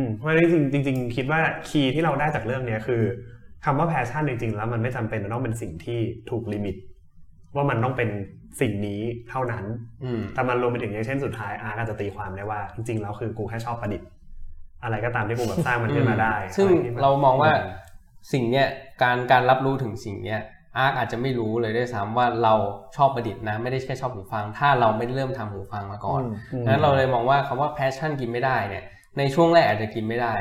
[0.00, 3.02] มเพราะฉะนั้นจริงจริงคิดว่า key ที่เราได้จากเรื่องนี้คือ
[3.64, 5.98] คำว่า passion จริงๆ แล้วมันไม่จำเป็นต้องเป็นสิ่งที่
[6.30, 6.74] ถูก limit
[7.54, 8.10] ว่ามันต้องเป็น
[8.60, 9.64] สิ่งนี้เท่านั้น
[10.34, 14.08] แต่มันรวมไปถึงอย่างเช่นสุดท้ายอาร์ก็จะตีความได้ว่า จริงๆแล้วคือกูแค่ชอบประดิษฐ์
[14.82, 16.68] อะไรก็ตามที่กูแบบสร้างมันขึ้นมาได้ ซึ่ง
[17.02, 17.52] เรามองว่า
[18.32, 18.66] สิ่งเนี้ย
[19.02, 20.40] การการรับรู้ถึงสิ่งเนี้ย
[20.78, 22.54] อาร์คอาจจะไม่รู้เลยด้วยซ้ำว่าเรา
[22.96, 26.22] ชอบประดิษฐ์นะ ไม่ได้แค่ชอบหูฟัง ถ้าเราไม่เริ่มทำหูฟังมาก่อน
[26.66, 28.84] นั้นเราเลยมองว่าคำว่า passion กินไม่ได้เนี่ย
[29.18, 30.34] ในช่วงแรกอาจจะกินไม่ได้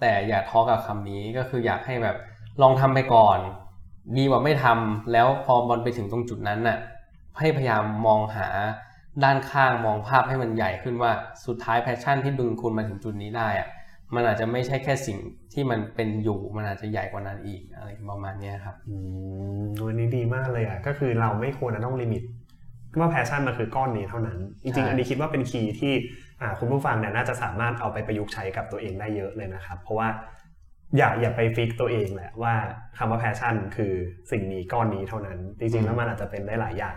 [0.00, 2.16] แต่อย่าท้อกับคำนี้ก็คืออยากให้แบบ
[2.62, 3.38] ลองทำไปก่อน
[4.16, 6.78] ดีกว่าไม่ทำแล้วพอบอลไปถึงตรงจุดนั้นน่ะ
[7.38, 8.48] ให้พยายามมองหา
[9.24, 11.12] ด้านข้างมองภาพให้มันใหญ่ขึ้นว่า
[11.46, 13.68] สุดท้าย passion ที่ดึงคุณมาถึงจุดนี้ได้อะ
[14.14, 15.18] มันอาจจะไม่ใช่แค่สิ่ง
[15.52, 18.96] ที่มันเป็นอยู่มันอาจจะใหญ่กว่านั้นอีกอะไรประมาณนี้ครับอื
[19.62, 22.22] มอันนี้ดีมากเลยอะก็คือเราไม่ควรจะต้อง limit
[22.98, 25.92] ว่า passion มันคือก้อนนี้เท่านั้น จริงๆ อันนี้คิดว่าเป็น key ที่
[26.58, 30.08] คุณผู้ฟังเนี่ยน่าจะสามารถเอาไปประยุกต์ใช้กับตัวเองได้เยอะเลยนะครับ เพราะว่า
[30.96, 32.54] อย่าอย่าไป fix ตัวเองแหละว่า
[32.98, 33.92] คำว่า passion คือ
[34.30, 36.96] สิ่งนี้ก้อนนี้เท่านั้น จริงๆแล้วมันอาจจะเป็นได้หลายอย่าง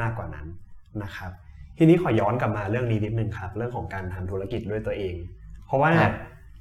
[0.00, 0.46] มากกว่านั้น
[1.02, 1.30] นะครับ
[1.78, 5.14] ทีนี้ขอย้อนกลับมาเรื่องนี้นิดนึงครับ เรื่องของการทำธุรกิจด้วยตัวเอง
[5.66, 6.14] เพราะว่าครับ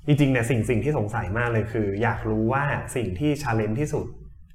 [0.06, 2.64] จริงๆเนี่ยสิ่งสิ่งที่สงสัยมากเลยคือ อยากรู้ว่า
[2.96, 4.06] สิ่งที่ challenge ที่สุด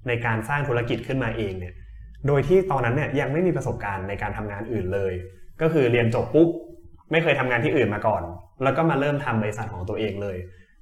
[0.08, 1.74] ในการสร้างธุรกิจขึ้นมาเองเนี่ย
[2.26, 5.12] โดยที่ตอนนั้นเนี่ยยังไม่มีประสบการณ์ในการทำงานอื่นเลย
[5.60, 6.48] ก็คือเรียนจบปุ๊บ
[7.10, 8.22] ไม่เคยทำงานที่อื่นมาก่อน
[8.62, 10.36] แล้วก็มาเริ่มทำบริษัทของตัวเองเลย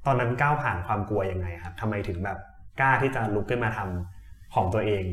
[0.07, 2.39] ตอนนั้นก้าวผ่านความกลัวยังไงครับทำไมถึงแบบ
[2.81, 5.05] กล้าที่จะลุกขึ้นมาทำของตัวเอง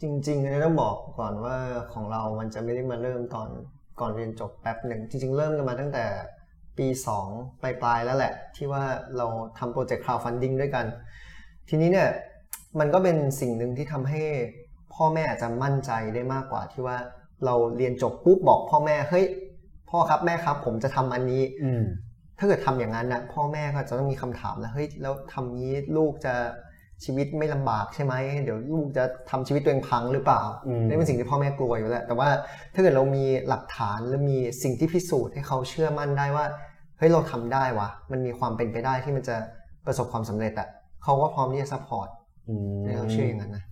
[0.00, 1.56] จริงๆอันนี้ต้องบอกก่อนว่า
[1.92, 3.48] ของเรามันจะไม่ได้มาเริ่มตอน
[4.00, 6.04] ก่อนเรียนจบแป๊บหนึ่งจริง ๆ เริ่มกันมาตั้งแต่
[6.78, 6.86] ปี
[7.26, 8.82] 2ปลายๆแล้วแหละ ที่ว่า
[9.16, 9.26] เรา
[9.58, 10.86] ทำโปรเจกต์ crowdfunding ด้วยกัน
[11.68, 12.08] ทีนี้เนี่ย
[12.78, 14.20] มันก็เป็นสิ่งหนึ่งที่ทำให้
[14.94, 16.96] พ่อแม่อาจจะมั่นใจได้มากกว่าที่ว่า
[17.44, 19.26] เราเรียนจบปุ๊บบอกพ่อแม่เฮ้ย
[19.90, 21.82] พ่อครับแม่ครับ ผมจะทำอันนี้อืม
[22.38, 26.34] ถ้าเกิดทำอย่างนั้นนะพ่อแม่ก็จะต้องมีคำถามแล้วเฮ้ยแล้วทำนี้ลูกจะ
[27.04, 32.28] ชีวิตไม่ลำบากใช่ไหมเดี๋ยวลูกจะทำชีวิตตัวเองพังหรือเปล่าอืมนี่เป็นสิ่งที่พ่อแม่กลัวอยู่แล้ว แต่ว่า
[32.74, 36.44] ถ้าเกิดเรามีหลักฐานหรือมีสิ่งที่พิสูจน์ให้เขาเชื่อมั่นได้ว่า
[36.98, 39.36] เฮ้ยเราทำได้วะมันมีความเป็นไปได้ที่มันจะ
[39.86, 40.68] ประสบความสำเร็จอะ
[41.02, 42.08] เขาก็พร้อมที่จะ support
[42.48, 43.64] อืมในเราเชื่ออย่างนั้นนะ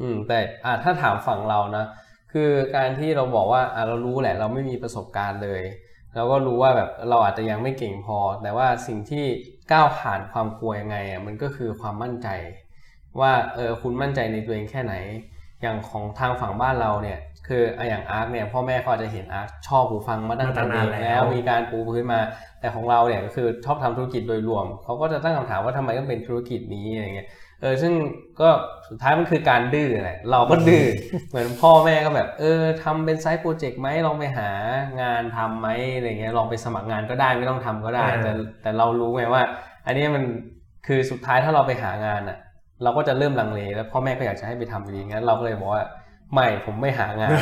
[0.00, 1.84] อืมแต่อ่าถ้าถามฝั่งเรานะ
[2.32, 5.62] คือการที่เราบอกว่าอ่าเรารู้แหละ เราไม่มีประสบการณ์เลย
[6.14, 9.24] เราก็รู้ว่าแบบเราอาจจะยังไม่เก่งพอ แต่ว่าสิ่งที่
[9.72, 12.28] ก้าวผ่านความกลัวยังไงอะมันก็คือความมั่นใจ
[13.20, 14.94] ว่าเออคุณมั่นใจในตัวเองแค่ไหน
[15.62, 22.20] อย่างของทางฝั่งบ้านเราเนี่ยคืออะอย่างอาร์คเนี่ยพ่อแม่เขาอาจจะเห็นอาร์คชอบหูฟังมาตั้งแต่เด็กมาตั้งเด็นานกแล้แล้วแล้วมีการปูพื้นมา
[22.60, 27.28] แต่ของเราเนี่ยก็คือชอบทำธุรกิจโดยรวมเขาก็จะตั้งคำถามว่าทำไมต้องเป็นธุรกิจนี้อะไรเงี้ย
[27.60, 27.92] เออซึ่ง
[28.40, 28.48] ก็
[28.88, 30.84] สุดท้ายมันคือการดื้อแหละเราก็ดื้อ
[31.30, 34.48] เหมือนพ่อแม่ก็แบบ เออทำเป็น side project ไหมลองไปหา
[35.02, 39.42] งานทำไหมอะไรเงี้ยลองไปสมัครงานก็ได้ไม่ต้องทำก็ได้อ่าแต่แต่เรารู้ไงว่า
[39.86, 40.24] อันนี้มัน
[40.86, 42.38] คือสุดท้ายถ้าเราไปหางานอะ
[42.82, 45.84] เราก็จะเริ่มลังเลแล้วพ่อแม่ก็อยากจะให้ไปทำอย่างงั้นเราก็เลยบอกว่า
[46.34, 47.36] ไม่ผมไม่หางาน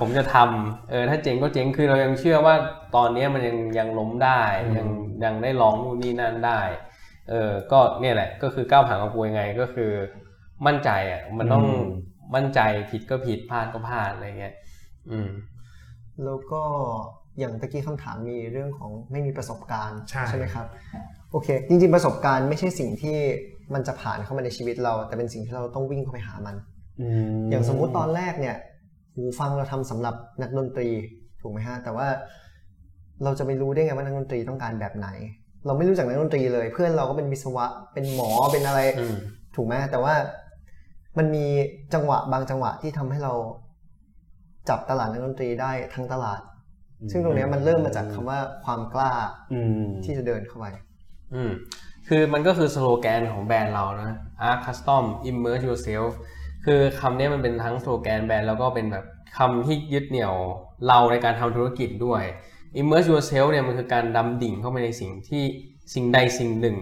[0.00, 2.54] ผมจะทำเออถ้าเจ๊งก็เจ๊งคือเรายังเชื่อว่า
[2.96, 4.88] ตอนเนี้ยมันยังยังล้มได้อืมยัง
[5.24, 6.60] ยังได้ลองนู่นนี่นั่นได้
[7.30, 9.90] เออก็เนี่ยแหละ ก็คือก้าวผ่านความกลัวยังไงก็คือ
[10.66, 11.84] มั่นใจอะ มันต้องอืม
[12.34, 14.54] มั่นใจผิดก็ผิดพลาดก็พลาดอะไรเงี้ย
[15.10, 15.30] อืม
[16.24, 16.62] แล้วก็
[17.38, 20.66] อย่างตะกี้คำถามมีเรื่องของไม่มีประสบการณ์ใช่ไหมครับ
[21.30, 23.16] โอเค จริงๆประสบการณ์ไม่ใช่สิ่งที่
[23.74, 26.56] มันจะผ่านเข้ามาในชีวิตเรา แต่เป็นสิ่งที่เราต้องวิ่งเข้าไปหามัน
[27.40, 28.56] มอย่างสมมุติตอนแรกเนี่ย
[29.14, 30.88] หูฟังเราทำสำหรับนักดนตรี
[31.40, 32.08] ถูกไหมฮะแต่ว่า
[33.24, 35.08] เราจะไปรู้ได้ไงว่านักดนตรีต้องการแบบไหน
[35.66, 39.16] เราไม่รู้จักนักดนตรีเลย เพื่อนเราก็เป็นวิศวะ เป็นหมอเป็นอะไรอืม
[39.56, 40.14] ถูกไหมแต่ว่า
[41.18, 41.46] มันมี
[41.94, 43.32] จังหวะบางจังหวะที่ทำให้เรา
[44.68, 46.40] จับตลาดนักดนตรีได้ทั้งตลาด
[47.10, 49.12] ซึ่งตรงเนี้ยมันเริ่มมาจากคำว่าความกล้า
[49.52, 50.66] อืมที่จะเดินเข้าไป
[51.34, 51.50] อืม
[52.08, 54.16] คือมันก็คือสโลแกนของแบรนด์เรานะ
[54.48, 56.12] Art Custom Immerse Yourself
[56.64, 59.04] คือคำนี้มันเป็นทั้งสโลแกนแบรนด์แล้วก็เป็นแบบ
[59.38, 60.34] คำที่ยึดเหนี่ยว
[60.88, 62.22] เราในการทำธุรกิจด้วย
[62.80, 65.42] Immerse Yourself เนี่ยมันคือการดำดิ่งเข้าไปในสิ่งที่
[65.94, 66.76] สิ่งใดสิ่งหนึ่ง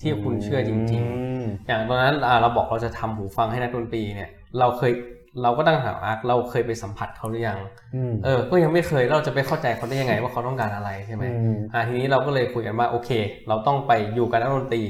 [0.00, 4.92] ที่คุณเชื่อจริง ๆอืมอย่างตอนนั้นอ่าเราบอกเราจะทำหูฟังให้นักดนตรีเนี่ย เราเคย
[5.42, 7.58] เราก็ตั้งคำถามอาร์คเราเคยไปสัมผัสเขาหรือยัง
[7.94, 13.10] อืมเออ ก็ยังไม่เคยเราจะไปเข้าใจเขาได้ยังไงว่าเขาต้องการอะไรใช่ไหมอืมอ่าทีนี้เราก็เลยคุยกันว่าโอเค
[13.48, 14.82] เราต้องไปอยู่กับนักดนตรี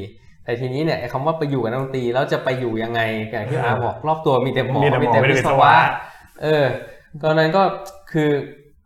[0.45, 5.77] แต่ทีนี้เนี่ยไอ้คำว่าไปอยู่กับนักดนตรีแล้วจะไปอยู่ยังไงอย่างที่อาร์คบอกรอบตัวมีแต่หมอมีแต่หมอมีแต่ไม่ได้วิวิศศวะวะ
[6.42, 6.64] เออ
[7.23, 7.62] ก็นั้นก็
[8.12, 8.31] คือ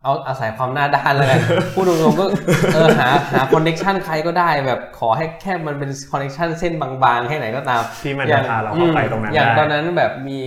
[0.03, 1.39] เอาอาศัยความหน้าด้านแล้วกัน
[1.75, 2.25] พูดตรงๆก็
[2.73, 10.41] เออหาหา connection ใครก็ได้แบบขอให้แค่มันเป็น connection เส้นบางๆแค่ไหนก็ตามที่มันจะพาเราเข้าไปตรงนั้นอย่างได้ตอนนั้นแบบมี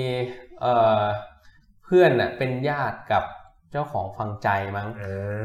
[0.61, 1.01] เอ่อ
[1.85, 3.23] เพื่อนน่ะเป็นญาติกับ
[3.73, 4.89] เจ้าของฟังใจมั้ง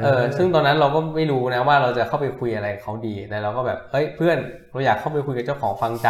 [0.04, 4.38] เออ ซึ่งตอนนั้นเราก็ไม่รู้นะว่าเราจะเข้าไปคุยอะไรกับเขาดีแต่เราก็แบบเฮ้ยเพื่อน
[4.72, 6.08] เราอยากเข้าไปคุยกับเจ้าของฟังใจ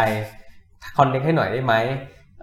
[0.98, 1.74] connect ให้หน่อยได้ไหม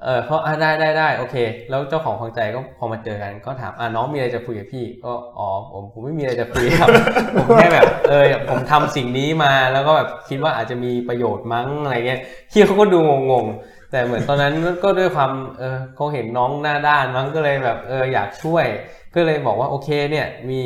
[0.03, 1.37] เออเขาอะได้ได้ได้โอเค
[1.71, 6.89] แล้วเจ้าของฟังใจก็พอมาเจอกันก็ถามอะน้องมีอะไรจะคุยกับพี่ ก็อ๋อผมผมไม่มีอะไรจะคุยครับ
[7.35, 12.99] ผมแค่แบบ เออผมทำสิ่งนี้มาแล้วก็แบบคิดว่าอาจจะมีประโยชน์มั้งอะไรเงี้ยพี่เขาก็ดู
[13.31, 14.55] งงๆแต่เหมือนตอนนั้น
[14.85, 18.67] ก็ด้วยความเออเขาเห็นน้องหน้าด้านมั้งก็เลยแบบเอออยากช่วย
[19.15, 20.63] ก็เลยบอกว่าโอเคเนี่ยมี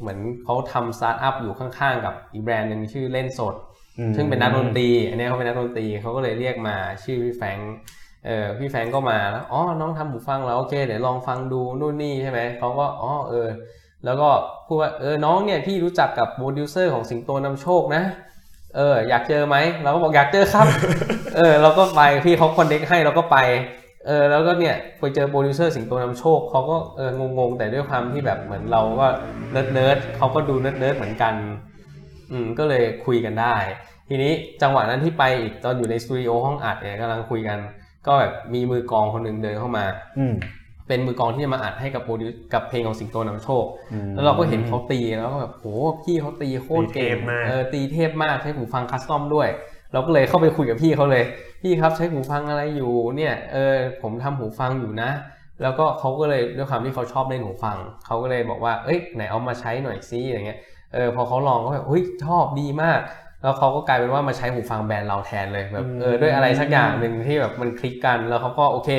[0.00, 3.54] เหมือนเขาทำสตาร์ทอัพอยู่ข้างๆ กับอีกแบรนด์หนึ่งชื่อเล่นสด
[3.98, 7.74] อืมซึ่งเป็นนักดนตรีอันนี้เขาเป็นนักดนตรีเขาก็เลยเรียกมาชื่อพี่แฟรงค์
[8.26, 13.48] เออพี่แฟรงค์ก็มาแล้วอ๋อน้องทำหูฟังแล้วโอเคเดี๋ยวลองฟังดูนู่นนี่ใช่ไหมเขาก็อ๋อเออ
[14.04, 14.28] แล้วก็
[14.66, 18.02] พูดว่าเออน้องเนี่ยพี่รู้จักกับโปรดิวเซอร์ของสิงโตนำโชคนะ
[18.76, 20.66] เอออยากเจอไหมเราก็บอกอยากเจอครับ
[21.36, 23.38] เออเราก็ไปพี่เขา connect ให้เราก็ไป
[24.06, 29.06] เออแล้วก็เนี่ยไปเจอโปรดิวเซอร์สิงโตนำโชคเขาก็เอองงๆแต่ด้วยความที่แบบเหมือนเราก็
[29.52, 31.34] เนิร์ดเนิร์ดเขาก็ดูเนิร์ดเนิร์ดเหมือนกัน
[32.30, 33.54] อืมก็เลยคุยกันได้
[34.08, 37.58] ทีนี้จังหวะนั้นที่ไปอีกตอนอยู่ในสตูดิโอห้องอัดเนี่ยกำลังคุยกัน
[38.06, 39.84] ก็แบบมีมือกลองคนหนึ่งเดินเข้ามา
[40.18, 40.34] อืม
[40.88, 43.64] เป็นมือกลองที่จะมาอัดให้กับโปรดิวกับเพลงของสิงโตนำโชค
[44.14, 45.66] แล้วเราก็เห็นเขาตีแล้วก็แบบโห
[46.04, 49.48] พี่เขาตีโคตรเก่งตีเทพมากเออตีเทพมากใช้หูฟังคัสตอมด้วย
[49.92, 51.24] เราก็เลยเข้าไปคุยกับพี่เขาเลย
[51.62, 55.10] พี่ครับใช้หูฟังอะไรอยู่เนี่ยเออผมทำหูฟังอยู่นะ
[55.62, 60.60] แล้วก็เขาก็เลยด้วยความที่เขาชอบเล่นหูฟังเขาก็เลยบอกว่าเอ้ยไหนเอามาใช้หน่อยซิอะไรเงี้ย
[60.94, 63.00] เออพอเขาลองก็แบบเฮ้ยชอบดีมาก
[63.42, 68.90] แล้วเขาก็กลายเป็นว่ามาใช้หูฟังแบรนด์เราแทนเลยแบบเออด้วยอะไรสักอย่างหนึ่งที่แบบมันคลิกกันแล้วเขาก็โอเค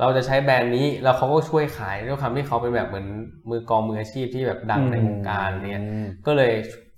[0.00, 3.06] เราจะใช้แบรนด์นี้แล้วเขาก็ช่วยขายด้วยความที่เขาเป็นแบบเหมือน
[3.50, 5.84] มือกลองมืออาชีพที่แบบดังในวงการเนี่ย
[6.26, 6.52] ก็เลย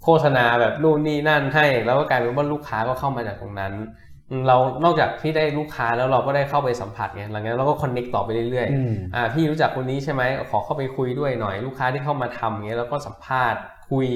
[0.05, 3.73] โฆษณาแบบนู่นนี่นั่นให้ แล้วก็กลายเป็นว่าลูกค้าก็เข้ามาจากตรงนั้น
[4.31, 14.07] อืมเรานอกจากที่ได้ลูกค้าแล้วเราก็ได้เข้าไปสัมผัสไงหลังจากนั้นเราก็คอนเน็กต่อไปเรื่อยอืมๆอ่าพี่รู้จักคนนี้ใช่ไหมขอเข้าไปคุยด้วยหน่อย ลูกค้าที่เข้ามาทำอย่างเงี้ยแล้วก็สัมภาษณ์คุย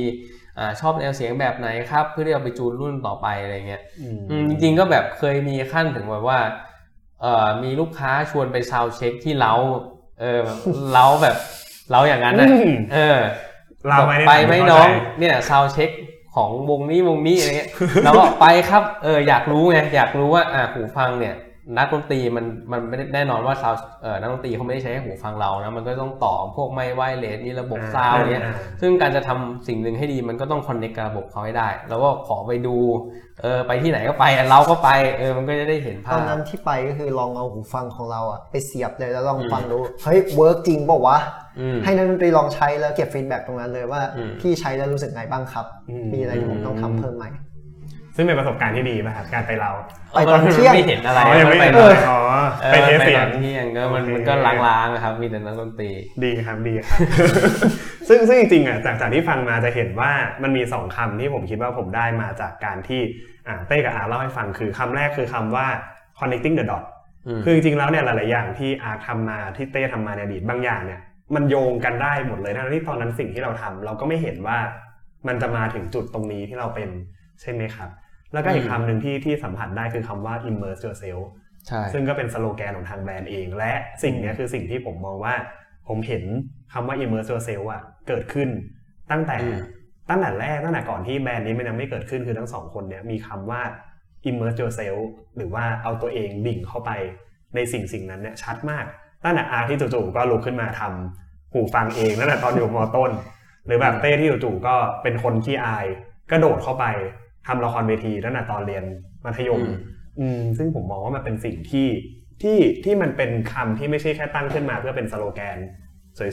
[0.60, 3.82] อ่าชอบแนวเสียงแบบไหนครับ เพื่อที่เอาไปจูนรุ่นต่อไปอะไรเงี้ย
[4.30, 6.38] อืมจริงๆก็แบบเคยมีขั้นถึงแบบว่า
[7.20, 9.54] เอ่อมีลูกค้าชวนไป soundcheck ที่ lounge
[10.20, 10.58] เออแบบ
[10.92, 11.36] lounge แบบ
[11.90, 13.18] lounge อย่างนั้นนะอืมเออ
[13.88, 15.90] เราไม่ได้ไปไหมเข้าใจน้องเนี่ย soundcheck
[16.34, 17.70] ของวงนี้วงนี้อะไรเงี้ย
[18.04, 21.34] เราก็ไปครับเอออยากรู้ไงอยากรู้ว่าอ่าหูฟังเนี่ย
[21.76, 32.76] นักดนตรีมันมันไม่ได้แน่นอนว่าซาวเออนักดนตรีเขาไม่ได้ใช้แค่หูฟังเรานะมันก็ต้องต่อพวกไมค์ wireless มีระบบ sound เนี่ยอ่าซึ่งการจะทำสิ่งหนึ่งให้ดีมันก็ต้อง connect กับระบบเขาให้ได้ แล้วก็ขอไปดู
[33.42, 41.18] เออไปที่ไหนก็ไปอะเราก็ไปเออมันก็จะได้เห็นภาพตอนนั้นที่ไปก็คือลองเอาหูฟังของเราอะไปเสียบเลยแล้วลองอืมฟังดูเฮ้ย work จริงเปล่าวะ
[41.60, 47.26] อืมให้นักดนตรีลองใช้แล้วเก็บ feedback ตรงนั้นเลยว่าอืมพี่ใช้แล้วรู้สึกไงบ้างครับอืมมีอะไรที่ผมต้องทำเพิ่มไหม
[48.16, 49.70] ซึ่งเป็นประสบการณ์ที่ดีป่ะครับการไปเรา
[50.12, 55.90] ไปตอนเที่ยงไม่เห็นอะไรอ๋อยังไม่ไปเห็นเลยอ๋อไป test เสียงตอนเที่ยงก็มันโอเคมันก็ล้างๆอะครับ มีแต่นักดนตรี
[56.24, 56.98] ดีครับดีครับ
[58.08, 60.10] ซึ่งซึ่งจริงๆอะจากจากที่ฟังมาจะเห็นว่า
[60.42, 63.00] มันมีสองคำที่ผมคิดว่าผมได้มาจากการที่
[63.48, 65.66] อ่าเต้กับอาร์เล่าให้ฟังคือคำแรกคือคำว่า
[66.18, 66.84] connecting the dot
[67.26, 71.00] อืมคือจริงๆแล้วเนี่ยหลายๆอย่างที่อาร์ตทำมาที่เต้ทำมาในอดีตบางอย่างเนี่ย
[71.34, 74.58] มันโยงกันได้หมดเลยทั้งที่ตอนนั้นสิ่งที่เราทำเราก็ไม่เห็นว่า
[75.28, 76.90] มันจะมาถึงจุดตรงนี้ที่เราเป็น
[77.40, 77.90] ใช่ไหมครับ
[78.32, 81.22] แล้วก็อีกอืมคำหนึ่งที่ที่สัมผัสได้คือคำว่า immerse yourself
[81.66, 83.72] ใช่ซึ่งก็เป็นสโลแกนของทางแบรนด์เอง และ
[84.02, 85.34] สิ่งเนี้ยคือสิ่งที่ผมมองว่า
[85.88, 86.22] ผมเห็น
[86.72, 88.48] คำว่า immerse yourself อะเกิดขึ้น
[89.10, 89.60] ตั้งแต่อืม
[90.08, 93.62] ตั้งแต่แรกตั้งแต่ก่อนที่แบรนด์นี้มันยังไม่เกิดขึ้นคือทั้งสองคนเนี้ยมีคำว่า
[94.28, 95.00] immerse yourself
[95.36, 96.90] หรือว่าเอาตัวเองดิ่งเข้าไป
[97.54, 98.84] ในสิ่งสิ่งนั้นเนี่ยชัดมาก
[99.24, 103.10] ตั้งแต่อาร์ที่จู่ๆก็ลุกขึ้นมาทำหูฟังเองตั้งแต่ตอนอยู่มอต้น
[103.66, 105.86] หรือแบบเต้ที่จู่ๆก็เป็นคนขี้อาย
[106.30, 106.84] ก็โดดเข้าไป
[107.46, 108.84] ทำละครเวทีตั้งแต่ตอนเรียน
[109.24, 109.76] มัธยมอืม
[110.20, 111.88] อืมซึ่งผมมองว่ามันเป็นสิ่งที่
[112.42, 115.58] ที่ที่มันเป็นคำที่ไม่ใช่แค่ตั้งขึ้นมา เพื่อเป็นสโลแกน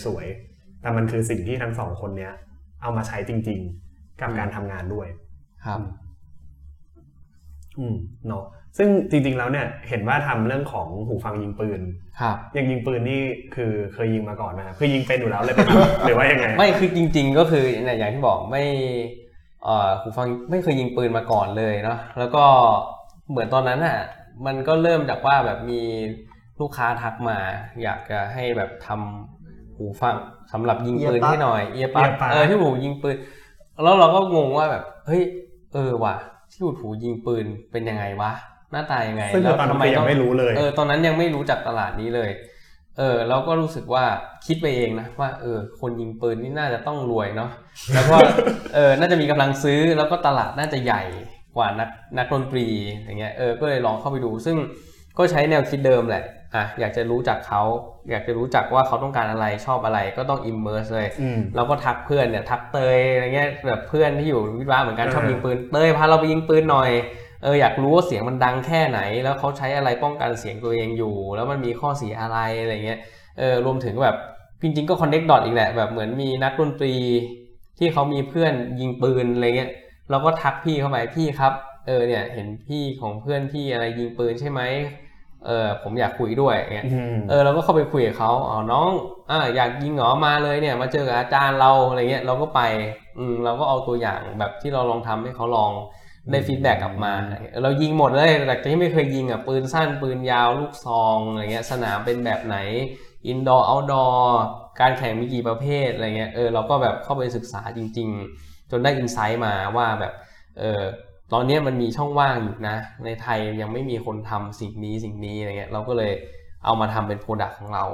[0.06, 2.34] สวยๆ แต่มันคือสิ่งที่ทั้งสองคนเนี้ย
[2.82, 3.60] เอามาใช้จริง
[3.92, 5.08] ๆ กับการทำงานด้วย
[5.66, 5.80] ครับ
[7.80, 7.96] อืม
[8.28, 8.46] เนาะ
[8.78, 11.82] ซึ่งจริง ๆ แล้วเนี่ย เห็นว่าทำเรื่องของหูฟังยิงปืน
[12.22, 13.22] ครับอย่างยิงปืนนี่
[13.56, 19.27] คือเคยยิงมาก่อนนะครับคือยิงเป็นอยู่แล้วเลยไปทำหรือว่ายังไง ไม่คือจริง ๆ ก็คือเนี่ยอย่างที่บอกไม่เอ่อ
[20.02, 22.44] หูฟังไม่เคยยิงปืนมาก่อนเลยเนาะแล้วก็
[23.30, 24.00] เหมือนตอนนั้นอะ
[24.46, 25.82] มันก็เริ่มจากว่าแบบมี
[26.60, 27.38] ลูกค้าทักมา
[27.84, 30.16] อยากจะให้แบบทำหูฟัง
[30.54, 33.16] สำหรับยิงปืน Earplug ให้หน่อยเอียปัก Earplug เออที่หูยิงปืน
[33.84, 35.24] แล้วเราก็งงว่าแบบเฮ้ย
[35.74, 36.16] เออว่ะ
[36.52, 38.32] ที่หูหูยิงปืนเป็นยังไงวะ
[38.72, 42.30] หน้าตายังไงซึ่งตอนนั้นก็ยังไม่รู้เลยเออตอนนั้นยังไม่รู้จักตลาดนี้เลย
[42.98, 44.06] เออเราก็รู้สึกว่า
[44.46, 47.52] คิดไปเองนะว่าเออคนยิงปืนนี่น่าจะต้องรวยเนาะ
[47.94, 48.18] แล้วก็
[48.76, 51.04] เออน่าจะมีกำลังซื้อแล้วก็ตลาดน่าจะใหญ่
[51.56, 52.68] กว่านักนักดนตรี
[53.04, 54.58] อย่างเงี้ยเออก็เลยลองเข้าไปดู ซึ่ง
[55.18, 56.24] ก็ใช้แนวคิดเดิมแหละ
[56.56, 57.62] อะอยากจะรู้จักเขา
[58.10, 66.90] อยากจะรู้จักว่าเขาต้องการอะไรชอบอะไรก็ต้อง immerse เลยอืมเราก็ทักเพื่อนเนี่ยทักเตยอะไรเงี้ยแบบเพื่อนที่อยู่วิทยาเหมือนกันเออชอบยิงปืนเตยพาเราไปยิงปืนหน่อย
[67.44, 73.00] เอออยากรู้ว่าเสียงมันดังแค่ไหน แล้วเขาใช้อะไรป้องกันเสียงตัวเองอยู่ แล้วมันมีข้อเสียอะไรอะไรเงี้ย
[73.40, 74.16] เออรวมถึงแบบ
[74.62, 76.96] จริงๆก็คอนเน็กดอทอีกแหละแบบเหมือนมีนักดนตรี
[77.78, 79.72] ที่เขามีเพื่อนยิงปืนอะไรเงี้ย
[80.10, 81.54] เราก็ทักพี่เข้าไปพี่ครับ
[81.88, 84.62] เออเนี่ยเห็นพี่ของเพื่อนพี่อะไรยิงปืนใช่ไหม
[85.46, 88.90] เออผมอยากคุยด้วยเงี้ยอืมเออเราก็เข้าไปคุยกับเขาอ๋อน้อง
[89.30, 92.62] อ่าอยากยิงเหรอมาเลยเนี่ย มาเจอกับอาจารย์เราอะไรเงี้ยเราก็ไป
[93.18, 95.72] อืมเราก็เอาตัวอย่างแบบที่เราลองทำให้เขาลอง
[96.32, 97.14] ได้ฟีดแบ็กกลับมา
[97.62, 102.58] เรายิงหมดเลยแต่ที่ไม่เคยยิงอะปืนสั้นปืนยาวลูกซองอะไรเงี้ยสนามเป็นแบบไหน
[103.28, 104.40] indoor outdoor
[104.80, 108.10] การแข่งมีกี่ประเภทอะไรเงี้ยเออเราก็แบบเข้าไปศึกษาจริง
[108.40, 110.14] ๆ จนได้ insight มาว่าแบบ
[110.60, 110.84] เออ
[111.34, 116.12] ตอนนี้มันมีช่องว่างอยู่นะ ในไทยยังไม่มีคนทำสิ่งนี้สิ่งนี้อะไรเงี้ยเราก็เลย
[116.66, 117.86] เอามาทำเป็น product ของเรา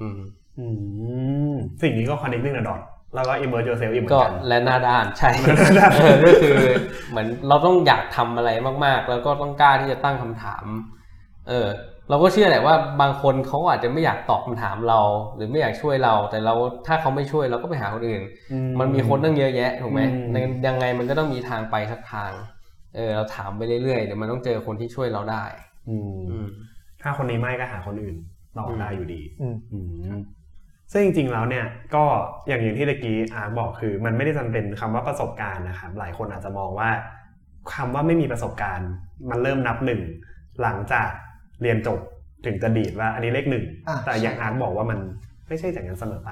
[0.00, 0.20] อืม
[0.58, 0.66] อื
[1.52, 2.80] มสิ่งนี้ก็ connecting the dot
[3.14, 5.30] แล้วก็ immerse yourself อีกก็เหมือนกันและหน้าด้านใช่
[5.92, 6.56] เออก็คือ
[7.10, 8.50] เหมือนเราต้องอยากทำอะไร
[8.84, 10.64] มากๆ แล้วก็ต้องกล้าที่จะตั้งคำถาม
[11.48, 11.68] เออ
[12.10, 15.00] เราก็เชื่อแหละว่าบางคนเขาอาจจะไม่อยากตอบคำถามเรา
[15.36, 16.54] หรือไม่อยากช่วยเรา แต่เรา
[16.86, 18.22] ถ้าเขาไม่ช่วยเราก็ไปหาคนอื่น
[18.80, 22.32] มันมีคนตั้งเยอะแยะถูกไหมอืมในยังไงมันก็ต้องมีทางไปสักทาง
[22.96, 25.44] เออ เราถามไปเรื่อยๆเดี๋ยวมันต้องเจอคนที่ช่วยเราได้
[25.88, 26.46] อืมอืม
[27.02, 28.16] ถ้าคนนี้ไม่ก็หาคนอื่น
[28.56, 29.78] ต่ออมได้อยู่ดี อืมอื
[30.18, 30.22] ม
[30.92, 32.04] ซึ่งจริงๆแล้วเนี่ยก็
[32.48, 36.90] อย่างอย่างที่ตะกี้อาร์ตบอกคือ มันไม่ได้จำเป็นคำว่าประสบการณ์นะครับหลายคนอาจจะมองว่า
[37.74, 38.90] คำว่าไม่มีประสบการณ์
[39.30, 40.00] มันเริ่มนับหนึ่ง
[40.62, 41.08] หลังจาก
[41.62, 41.98] เรียนจบ
[42.46, 43.64] ถึงจะดีดว่าอันนี้เลขหนึ่ง
[44.06, 44.98] แต่อย่างอาร์ตบอกว่ามัน
[45.48, 46.30] ไม่ใช่อย่างนั้นเสมอไป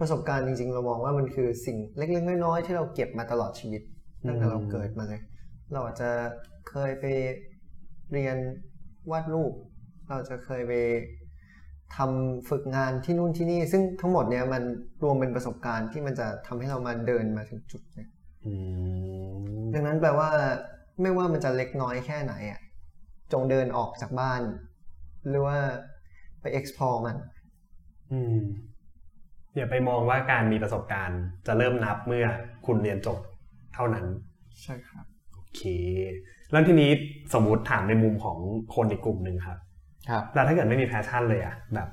[0.00, 3.82] ประสบการณ์จริงๆ เรามองว่ามันคือสิ่งเล็กๆน้อยๆที่เราเก็บมาตลอดชีวิต
[4.26, 5.20] ตั้งแต่เราเกิดมาเลย
[5.72, 6.10] เราอาจจะ
[6.70, 7.04] เคยไป
[8.12, 8.36] เรียน
[9.10, 9.52] วาดรูป
[10.08, 10.72] เราจะเคยไป
[11.96, 14.62] ทำฝึกงานที่นู่นที่นี่ ซึ่งทั้งหมดเนี้ยมัน
[15.02, 18.10] รวมเป็นประสบการณ์ที่มันจะทำให้เรามาเดินมาถึงจุดเนี้ย
[18.44, 18.52] อื
[19.58, 20.30] มดังนั้นแปลว่า
[21.02, 22.60] ไม่ว่ามันจะเล็กน้อยแค่ไหนอะ
[23.32, 24.42] จงเดินออกจากบ้าน
[25.28, 25.58] หรือว่า
[26.40, 27.16] ไป explore มัน
[28.12, 28.38] อืม
[29.56, 32.26] อย่าไปมองว่าการมีประสบการณ์จะเริ่มนับเมื่อ
[32.66, 33.18] คุณเรียนจบ
[33.74, 34.06] เท่านั้น
[34.62, 35.62] ใช่ครับ โอเค
[36.52, 36.90] แล้วทีนี้
[37.34, 38.38] สมมุติถามในมุมของ
[38.74, 39.58] คนอีกกลุ่มหนึ่งครับ
[40.10, 41.88] ครับแล้วถ้าเกิดไม่มีแพชชั่นเลยอะแบบ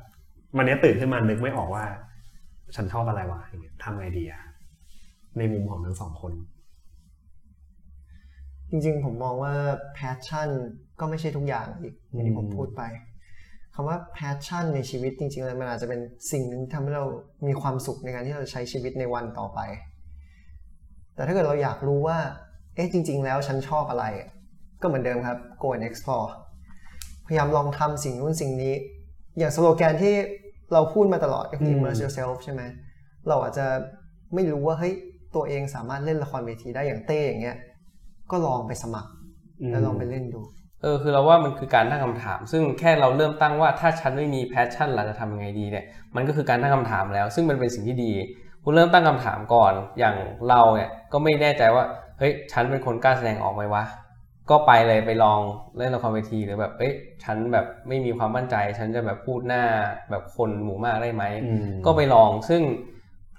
[0.58, 1.86] วันนี้ตื่นขึ้นมานึกไม่ออกว่า
[2.76, 4.42] ฉันชอบอะไรวะอย่างเงี้ยทำไงดีอะ
[5.38, 6.34] ในมุมของทั้งสองคน
[8.70, 9.54] จริงๆ ผมมองว่า
[9.98, 10.50] passion
[11.00, 12.82] ก็ไม่ใช่ทุกอย่างอีกอย่างที่ผมพูดไป
[13.76, 17.06] คำว่า passion ในชีวิตจริงๆแล้วมันอาจจะเป็นสิ่งหนึ่งที่ทำให้เรา
[17.48, 19.60] มีความสุขในการที่เราจะใช้ชีวิตในวันต่อไป
[21.16, 22.18] แต่ถ้าเกิดเราอยากรู้ว่า
[22.76, 24.06] เอ๊ะจริง ๆ แล้วฉันชอบอะไร
[24.82, 26.43] ก็เหมือนเดิมครับ go and explore พ
[27.34, 28.74] ยายามลองทำสิ่งนู้นสิ่งนี้
[29.38, 30.16] อย่างสโลแกนที่
[30.74, 32.62] เราพูดมาตลอดก็คืออืม immerse yourself ใช่ไหม
[33.28, 33.66] เราอาจจะ
[34.34, 34.94] ไม่รู้ว่าเฮ้ย
[35.36, 37.58] ตัวเองสามารถเล่นละครเวทีได้อย่างเต้อย่างเงี้ย
[38.32, 39.12] ก็ลองไปสมัคร
[39.72, 40.42] แล้วลองไปเล่นดู
[40.82, 48.12] เออคือเราว่ามันคือการตั้งคำถาม ซึ่งแค่เราเริ่มตั้งว่าถ้าฉันไม่มีแพชชั่นเราจะทำยังไงดีเนี่ยมันก็คือการตั้งคำถามแล้ว ซึ่งมันเป็นสิ่งที่ดี
[48.64, 50.16] คุณเริ่มตั้งคำถามก่อนอย่าง
[50.50, 51.84] เราเนี่ยก็ไม่แน่ใจว่า
[52.20, 53.84] เฮ้ยฉันเป็นคนกล้าแสดงออกไหมวะ
[54.50, 55.40] ก็ไปเลยไปลอง
[55.78, 59.64] เล่นละครเวทีหรือแบบ เอ้ยฉันแบบไม่มีความมั่นใจ ฉันจะแบบพูดหน้า
[60.10, 61.24] แบบคนหมู่มากได้ไหม
[61.70, 62.62] มก็ไปลองซึ่ง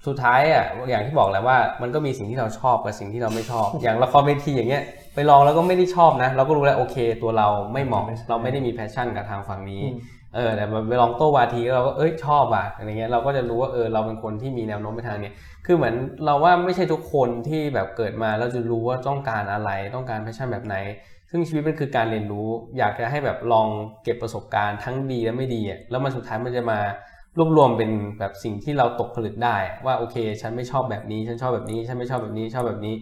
[0.07, 4.83] สุดท้ายอะอย่างที่บอกแหละว่ามันก็มีสิ่งที่เราชอบกับสิ่งที่เราไม่ชอบ อย่างละครเวทีอย่างเงี้ย
[5.15, 9.97] ไปลองแล้วก็ไม่ได้ชอบนะ เราก็รู้แล้วโอเค ตัวเราไม่เหมาะไม่ใช่เราไม่ได้มีแพชชั่นกับทางฝั่งนี้อืม
[10.35, 20.75] เออแต่ไปลองโต้วาทีเราก็เอ้ยชอบอะอะไรเงี้ยเราก็จะรู้ว่าเออเราเป็นคนที่มีแนวโน้มไปทางเนี้ยคือเหมือนเราว่าไม่ใช่ทุกคนที่แบบเกิดมาแล้วจะรู้ว่าต้องการอะไรต้องการ passion แบบไหน
[21.31, 22.47] ซึ่งชีวิตมันคือการเรียนรู้
[22.77, 23.67] อยากจะให้แบบลอง
[24.03, 26.79] เก็บประสบการณ์ทั้งดีและไม่ดีอะแล้วมันสุดท้ายมันจะมา
[27.37, 32.95] รวบรวมเป็นแบบสิ่งที่เราตกผลึกได้ ว่าโอเค ฉันไม่ชอบแบบนี้ ฉันชอบแบบนี้ ฉันไม่ชอบแบบนี้ชอบแบบนี้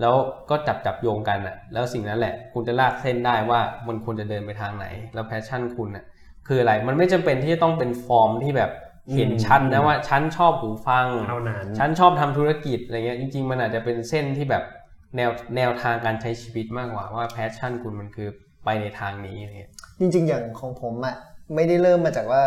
[0.00, 0.14] แล้ว
[0.50, 6.04] ก็จับจับโยงกันอะแล้วสิ่งนั้นแหละ คุณจะลากเส้นได้ว่ามันควรจะเดินไปทางไหน แล้ว passion คุณอะ
[6.48, 8.70] คืออะไรมันไม่จำเป็นที่จะต้องเป็นฟอร์มที่แบบ
[9.14, 14.64] เห็นชัดนะว่าฉันชอบหูฟังเท่านั้นฉันชอบทำธุรกิจอะไรเงี้ยจริง ๆ มันอาจจะเป็นเส้นที่แบบ
[15.16, 18.28] แนวแนวทางการใช้ชีวิตมากกว่าว่าแพชชั่นคุณมันคือ
[18.64, 21.16] ไปในทางนี้อะไรเงี้ยจริง ๆ อย่างของผมอะ
[21.54, 22.42] ไม่ได้เริ่มมาจากว่า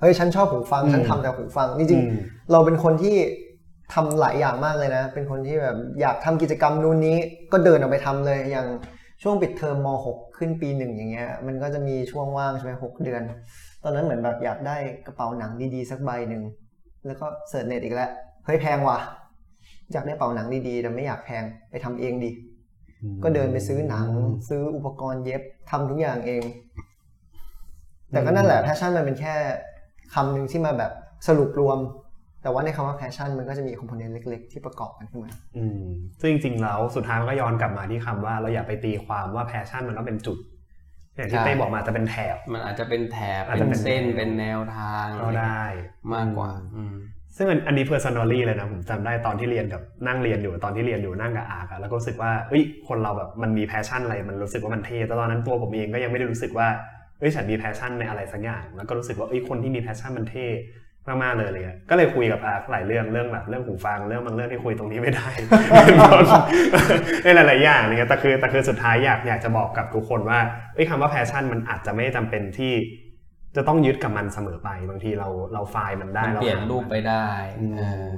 [0.00, 3.16] เฮ้ยฉันชอบหูฟังอืมฉันทำแต่หูฟังจริงอืมๆเราเป็นคนที่
[3.94, 7.16] ทำหลายอย่างมากเลยนะ เป็นคนที่แบบอยากทำกิจกรรมนู่นนี้
[7.52, 8.68] ก็เดินออกไปทำเลย อย่าง
[9.22, 13.22] ช่วงปิดเทอมม .6 ขึ้นปีหนึ่งอย่างเงี้ย มันก็จะมีช่วงว่างใช่ไหมหกเดือน
[13.82, 16.42] ตอนนั้นเหมือนแบบอยากได้กระเป๋าหนังดีๆ สักใบหนึ่ง
[17.06, 18.10] แล้วก็ search เน็ตอีกแล้ว
[18.44, 18.98] เฮ้ยแพงว่ะ
[19.92, 22.30] อยากได้กระเป๋าหนังดีๆ แต่ไม่อยากแพง ไปทำเองดิ
[23.24, 24.08] ก็เดินไปซื้อหนัง
[24.48, 26.42] ซื้ออุปกรณ์เย็บทำทุกอย่างเอง
[28.10, 29.34] แต่ก็นั่นแหละ passion มันเป็นแค่
[30.14, 30.92] คำหนึ่งที่มาแบบ
[31.26, 31.78] สรุปรวม
[32.42, 35.82] แต่ว่าในคำว่า passion มันก็จะมี component เล็ก ๆ ที่ประกอบกันขึ้นมาอืม
[36.20, 40.38] ซึ่งจริงๆแล้วสุดท้ายมันก็ย้อนกลับมาที่คำว่าเราอย่าไปตีความว่า passion มันต้องเป็นจุด
[41.16, 45.64] อย่างที่ใช่เต้บอกมาจะเป็นแถบ มันอาจจะเป็นแถบอาจเป็จะนเป็นเส้นแนวเป็นแนวทางก็ได้
[46.14, 46.96] มากกว่าอืม
[47.36, 56.68] ซึ่งอันอันนี้ personally เลยนะผมจำได้ตอนที่เรียนกับนั่งเรียนอยู่ตอนที่เรียนอยู่นั่งกับอาร์กอะแล้วก็รู้สึกว่าเอ้ยคนเราแบบมันมี passion อะไรมันรู้สึกว่ามันเท่แต่ตอนนั้นตัวผมเองก็ยังไม่ได้รู้สึกว่า
[57.18, 60.46] เอ้ยฉันมี passion ในอะไรสักอย่างแล้วก็รู้สึกว่าเอ้ยคนที่มี passion มันเท่
[61.08, 65.28] มากๆเลยอะไรเลยก็เลยคุยกับอาร์กหลายเรื่องเรื่องแบบเรื่องหูฟังเรื่องบางเรื่องที่คุยตรงนี้ไม่ได้
[67.24, 70.40] ในหลายๆอย่างอะไรเงี้ยแต่คือแต่คือสุดท้ายอยากอยากจะบอกกับทุกคนว่า
[70.74, 72.72] เอ้ยคำว่า passion มันอาจจะไม่จำเป็นที่
[73.56, 77.26] จะต้องยึดกับมันเสมอไปบางทีเราเรา find มันได้เราเปลี่ยนหารูปไปได้
[77.60, 78.10] อืมเออ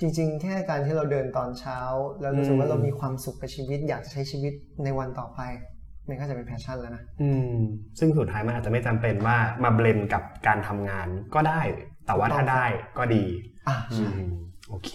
[0.00, 1.78] จริงๆ แค่การที่เราเดินตอนเช้า
[2.20, 4.52] แล้วรู้สึกอืมว่าเรามีความสุขกับชีวิต อยากจะใช้ชีวิต
[4.84, 5.40] ในวันต่อไป
[6.08, 7.56] มันก็จะเป็น passion แล้วนะอืม
[7.98, 11.60] ซึ่งสุดท้ายมันอาจจะไม่จำเป็นว่ามา blend กับการทำงานก็ได้
[12.12, 12.64] แต่ว่าถ้าได้
[12.98, 13.24] ก็ดี
[13.68, 14.32] อ่าอืใช่ม
[14.68, 14.90] โอเค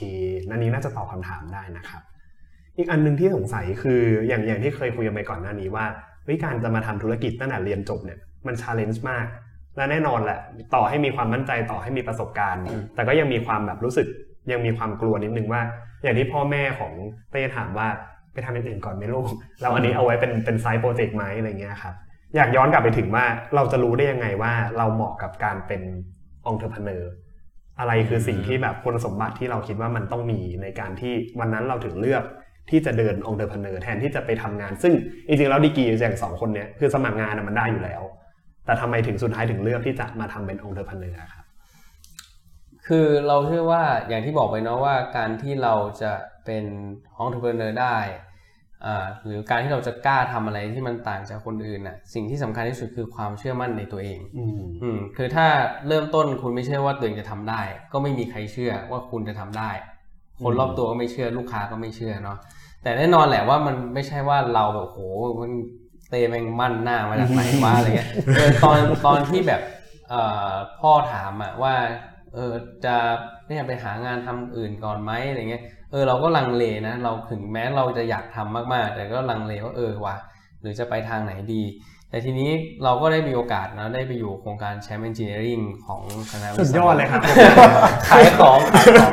[0.49, 2.01] นันนี้น่าจะตอบคำถามได้นะครับ
[2.77, 5.85] อีกอันหนึงที่สงสัยคืออย่างอย่างที่เคยคุยกันไปก่อนหน้านี้ว่า
[6.23, 9.25] เฮ้ยการจะมาทำธุรกิจตั้งแต่เรียนจบเนี่ยมันชาเลนจ์มาก
[9.77, 10.39] และแน่นอนแหละ
[10.75, 12.63] ต่อให้มีความมั่นใจต่อให้มีประสบการณ์
[12.95, 14.07] แต่ก็ยังมีความแบบรู้สึก
[14.51, 15.61] ยังมีความกลัวนิดนึงว่า
[16.03, 16.93] อย่างที่พ่อแม่ของ
[17.31, 17.87] เต้ถามว่า
[18.33, 19.27] ไปทำอย่างอื่นก่อนไหมลูก
[19.61, 21.95] เราอันนี้เอาไว้เป็นเป็นไซต์โปรเจกต์ไหมอะไรเงี้ยครับ
[22.35, 25.81] อยากย้อนกลับไปถึงว่าเราจะรู้ได้ยังไงว่าเราเหมาะกับการเป็น
[26.47, 27.09] entrepreneur
[27.79, 32.23] อะไรคือสิ่งที่แบบคุณสมบัติที่เราคิดว่ามันต้องมีในการที่วันนั้นเราถึงเลือก
[32.69, 34.93] ที่จะเดิน entrepreneur แทนที่จะไปทำงาน ซึ่ง
[35.27, 38.01] จริงๆแล้วดีกรีอย่างสองคนเนี้ยคือสมัครงานมันได้อยู่แล้ว
[38.65, 41.45] แต่ทำไมถึงสุดท้ายถึงเลือกที่จะมาทำเป็น entrepreneur ครับ
[42.87, 46.13] คือเราเชื่อว่าอย่างที่บอกไปเนาะว่าการที่เราจะ
[46.45, 46.63] เป็น
[47.17, 47.97] entrepreneur ได้
[49.25, 55.47] หรือการที่เราจะกล้าทำอะไรที่มันต่างจากคนอื่นน่ะ สิ่งที่สำคัญที่สุดคือความเชื่อมั่นในตัวเองอืมอืมคือถ้า
[55.87, 57.61] เริ่มต้นคุณไม่เชื่อว่าตัวเองจะทำได้
[57.93, 59.71] ก็ไม่มีใครเชื่อว่าคุณจะทำได้
[60.43, 62.37] คนรอบตัวก็ไม่เชื่อลูกค้าก็ไม่เชื่อเนาะ
[62.83, 64.99] แต่แน่นอนแหละว่ามันไม่ใช่ว่าเราแบบโห
[65.41, 65.51] มัน
[66.09, 69.61] เตะแมงมั่นหน้ามาจากไหนวะอะไรเงี้ยเออตอนตอนที่แบบ
[70.09, 71.73] เอ่อพ่อถามอะว่า
[72.33, 72.53] เออ
[72.85, 72.95] จะ
[73.47, 80.15] เนี่ยไปหางานทำอื่นก่อนไหมอะไรเงี้ย เออเราก็ลังเลนะ เราถึงแม้เราจะอยากทำมากๆ แต่ก็ลังเลว่าเออว่ะ
[80.61, 81.63] หรือจะไปทางไหนดี
[82.09, 82.49] แต่ทีนี้
[82.83, 87.21] เราก็ได้มีโอกาสนะได้ไปอยู่โครงการ ChAMP Engineering ของคณะวิศวะสุดยอดเลยครับ
[88.09, 89.11] ขายของขายของ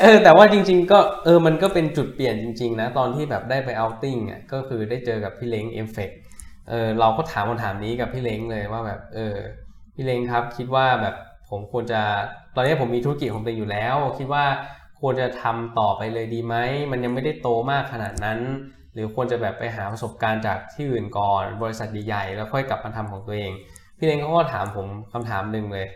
[0.00, 6.10] เออแต่ว่าจริง ๆ ก็เออมันก็เป็นจุดเปลี่ยนจริง ๆ นะ ตอนที่แบบได้ไป outing อะก็คือได้เจอกับพี่เล้งเอฟเฟก
[6.70, 9.36] เออเราก็ถามคำถามนี้กับพี่เล้งเลยว่าแบบเออ
[9.94, 11.14] พี่เล้งครับคิดว่าแบบ
[11.50, 12.00] ผมควรจะ
[12.54, 14.44] ตอนนี้ผมมีธุรกิจของตัวเองอยู่แล้ว คิดว่า
[15.06, 16.54] ควรจะทำต่อไปเลยดีไหม
[16.90, 18.38] มันยังไม่ได้โตมากขนาดนั้น
[18.94, 23.52] หรือควรจะแบบไปหาประสบการณ์จากที่อื่นก่อน บริษัทใหญ่ๆแล้วค่อยกลับมาทำของตัวเอง
[23.98, 25.86] พี่เล้งเขาก็ถามผมคำถามหนึ่งเลย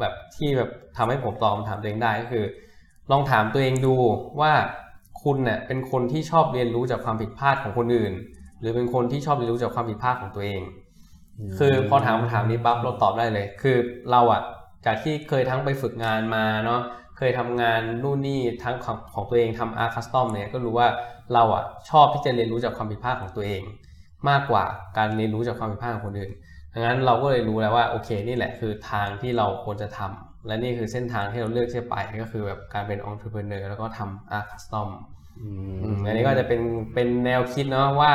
[0.00, 2.44] แบบที่แบบทำให้ผมตอบคำถามตัวเองได้ก็คือ
[3.10, 3.94] ลองถามตัวเองดู
[4.40, 4.52] ว่า
[5.22, 8.12] คุณเน่ยเป็นคนที่ชอบเรียนรู้จากความผิดพลาดของคนอื่น
[8.60, 10.62] หรือเป็นคนที่ชอบเรียนรู้จากความผิดพลาดของตัวเอง
[11.58, 13.76] คือพอถามคำถามนี้ปั๊บเราตอบได้เลย คือ
[14.10, 14.42] เราอะ
[14.86, 16.80] จากที่เคยทั้งไปฝึกงานมาเนาะ
[17.22, 20.88] เคยทำงานนู่นนี่ทั้งของของตัวเองทำอาร์คัสตอมเนี่ยก็รู้ว่า
[21.34, 23.62] เราอะชอบที่จะเรียนรู้จากความผิดพลาดของตัวเอง
[24.28, 24.64] มากกว่า
[24.98, 26.30] การเรียนรู้จากความผิดพลาดของคนอื่น
[26.74, 34.88] ดังนั้นเราก็เลยรู้แล้วว่าโอเคนี่แหละคือทางที่เราควรจะทำและนี่คือเส้นทางที่เราเลือกที่จะไปก็คือแบบการเป็นองค์ประกอบแล้วก็ทำอาร์คัสตอม
[35.40, 35.48] อื
[35.82, 36.60] อืมอันนี้ก็จะเป็น
[36.94, 38.12] เป็นแนวคิดเนาะว่า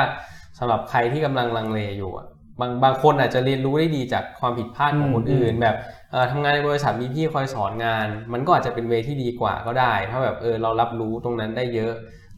[0.58, 2.26] สำหรับใครที่กำลังลังเลอยู่อะ
[2.60, 11.94] บางบางคนอาจจะเรียนรู้ได้ดีจากความผิดพลาดของคนอื่น แบบเอ่อ ทำงานในบริษัทมีพี่คอยสอนงาน มันก็อาจจะเป็น way ที่ดีกว่าก็ได้ ถ้าแบบเออเรารับรู้ตรงนั้นได้เยอะ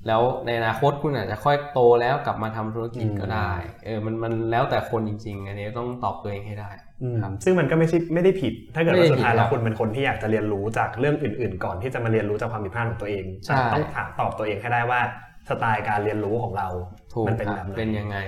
[0.06, 3.50] แล้วในอนาคตคุณอาจจะค่อยโตแล้วกลับมาทำธุรกิจก็ได้
[3.84, 6.70] เออมันมันแล้วแต่คนจริง ๆ อันนี้ต้องตอบตัวเองให้ได้
[7.02, 15.00] อืมครับซึ่งมันก็ไม่ใช่ไม่ได้ผิด ถ้าเกิดไม่ได้ว่าสุดท้ายผิดแล้วครับคุณเป็นคนที่อยากจะเรียนรู้จากเรื่องอื่น ๆ ก่อนที่จะมาเรียนรู้จากความผิดพลาดของตัวเองใช่แต่ต้องถามตอบตัวเองให้ได้ว่า
[15.48, 16.68] สไตล์การเรียนรู้ของเรา
[17.12, 18.18] ถูกมันเป็นคแบรับบไหนเป็นยังไง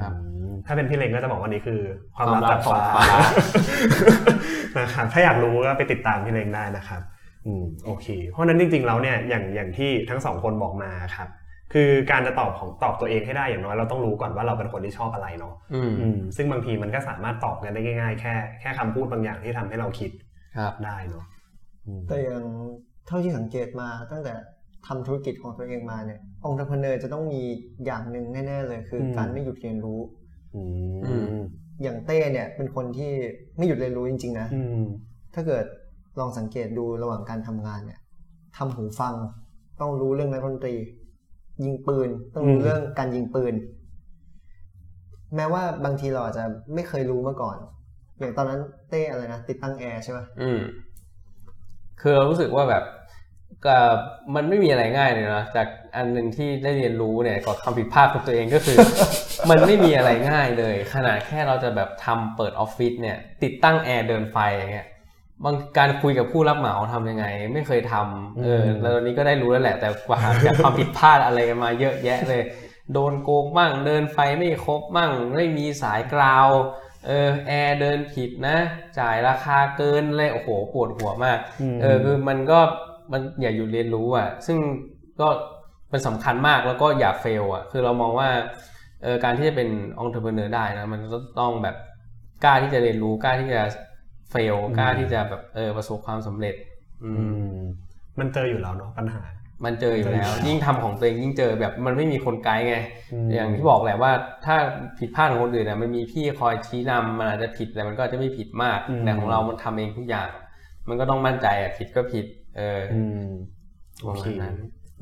[0.00, 1.80] ครับอืมถ้าเป็นพี่เล็งก็จะบอกว่านี่คือ
[2.16, 3.20] ความความลับลับจากของฟ้าฟ้า
[4.78, 7.02] นะครับถ้าอยากรู้ก็ไปติดตามพี่เล็งได้นะครับ
[7.46, 11.28] อืมโอเค เพราะฉะนั้นจริงๆแล้วเนี่ยอย่างอย่างที่ทั้งสองคนบอกมาครับ
[11.72, 20.10] คือการจะตอบของตอบตัวเองให้ได้อย่างน้อยเราต้องรู้ก่อนว่าเราเป็นคนที่ชอบอะไรเนาะอืมอืมซึ่งบางทีมันก็สามารถตอบกันได้ง่ายๆ แค่แค่คำพูดบางอย่างที่ทำให้เราคิด
[20.58, 21.24] ครับได้เนาะ
[21.86, 22.44] อืมแต่อย่าง
[23.06, 24.34] เท่าที่สังเกตมาตั้งแต่
[24.86, 27.42] ทำธุรกิจของตัวเองมาเนี่ยองค์ประกอบจะต้องมี
[27.84, 30.00] อย่างหนึ่งแน่ๆเลย คืออมการไม่หยุดเรียนรู้
[30.54, 30.62] อื
[31.04, 31.34] อืมม
[31.82, 33.12] อย่างเต้เนี่ยเป็นคนที่
[33.56, 34.84] ไม่หยุดเรียนรู้จริง ๆ นะอืม
[35.34, 35.64] ถ้าเกิด
[36.18, 38.00] ลองสังเกตดูระหว่างการทำงานเนี่ย
[38.56, 39.14] ทำหูฟัง
[39.80, 40.74] ต้องรู้เรื่องนักดนตรี
[41.64, 43.54] ยิงปืนต้องรู้อืมเรื่องการยิงปืน
[45.36, 47.56] แม้ว่าบางทีเราอาจจะไม่เคยรู้มาก่อน
[48.18, 50.60] อย่างตอนนั้นเต้อะไรนะติดตั้งแอร์ใช่ไหมอืม
[52.00, 52.84] คือเรารู้สึกว่าแบบ
[53.66, 53.96] กับ
[54.34, 58.76] มันไม่มีอะไรง่ายเลยนะจากอันหนึ่งที่ได้เรียนรู้เนี่ยกับความผิดพลาดของตัวเองก็คือ
[59.50, 64.88] มันไม่มีอะไรง่ายเลย ขนาดแค่เราจะแบบทำเปิดออฟฟิศเนี่ย ติดตั้งแอร์เดินไฟอย่างเงี้ย
[65.44, 72.42] บางการคุยกับผู้รับเหมาทำยังไง ไม่เคยทำเอออืมแล้วตอนนี้ก็ได้รู้แล้วแหละ แต่กว่าจากความผิดพลาดอะไรกันมาเยอะแยะเลย
[72.92, 76.48] โดนโกงมั่งเดินไฟไม่ครบมั่งไม่มีสายกราว
[77.06, 78.58] เออแอร์เดินผิดนะ
[78.98, 81.38] จ่ายราคาเกินเลยโอ้โหปวดหัวมาก
[81.82, 82.60] เออคือมันก็
[83.12, 84.58] มันอย่าหยุดเรียนรู้อะ ซึ่ง
[85.20, 85.28] ก็
[85.90, 88.28] เป็นสำคัญมากแล้วก็อย่าเฟลอะ คือเรามองว่า
[89.02, 91.76] เออการที่จะเป็นองค์ประกอบได้นะ มันก็ต้องแบบ
[92.44, 93.62] กล้าที่จะเรียนรู้กล้าที่จะ
[94.30, 96.54] เฟลกล้าที่จะแบบเออประสบความสำเร็จ
[97.04, 97.60] อือืมม
[98.18, 99.22] มันเจออยู่แล้วเนาะปัญหา
[99.64, 102.76] มันเจออยู่แล้วเจออยู่แล้วยิ่งทำของตัวเองยิ่งเจอแบบมันไม่มีคนไกด์ไง
[103.26, 104.12] มอย่างที่บอกแหละว่า
[104.44, 104.56] ถ้า
[104.98, 110.28] ผิดพลาดของคนอื่นนะมันมีพี่คอยชี้นำมันอาจจะผิดแต่มันก็อาจจะไม่ผิดมากอืมแต่ของเรามันทำเองทุกอย่าง
[110.88, 112.24] มันก็ต้องมั่นใจอะผิดก็ผิด
[112.56, 113.24] เออออืม
[114.08, 114.56] ประมาณนั้น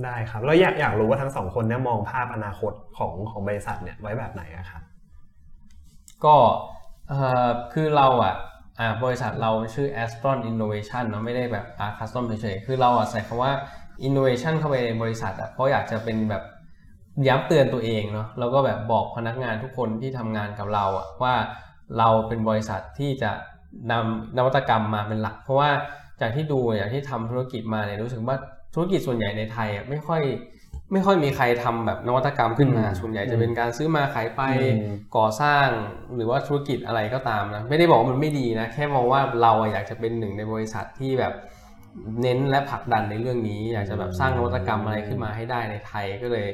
[0.04, 4.82] ได้ครับแล้วอยากอยากรู้ว่าทั้งสองคนเนี่ยมองภาพอนาคตของของบริษัทเนี่ยไว้แบบไหนอะครับ
[6.24, 6.36] ก็
[7.08, 7.12] เอ
[7.46, 8.34] อคือเราอะ
[8.80, 13.52] อ่าบริษัทเราชื่อ Astron Innovation เนาะไม่ได้แบบ Art Custom เฉยๆคือเราอะใส่คำว่า
[14.06, 16.42] Innovation เข้าไปในบริษัทอะเพราะอยากจะเป็นแบบ
[17.28, 21.34] ย้ำเตือนตัวเองเนาะแล้วก็แบบบอกพนักงานทุกคนที่ทำงานกับเราอะว่า
[21.98, 23.32] เราเป็นบริษัทที่จะ
[23.92, 25.70] นำนวัตกรรมมาเป็นหลัก เพราะว่า
[26.20, 28.36] จากที่ดูอย่างที่ทำธุรกิจมาเนี่ยรู้สึกว่า
[28.74, 30.22] ธุรกิจส่วนใหญ่ในไทยอะไม่ค่อย
[30.92, 35.66] ไม่ค่อยมีใครทำแบบนวัตกรรมขึ้นมาอืมส่วนใหญ่จะเป็นการซื้อมาขายไปอืมก่อสร้าง
[36.16, 41.34] หรือว่าธุรกิจอะไรก็ตามนะไม่ได้บอกว่ามันไม่ดีนะแค่มองว่าเราอะอยากจะเป็นหนึ่งในบริษัทที่แบบ
[42.22, 46.46] เน้นและผลักดันในเรื่องนี้ อยากจะแบบสร้างนวัตกรรมอะไรขึ้นมาให้ได้ในไทยก็เลย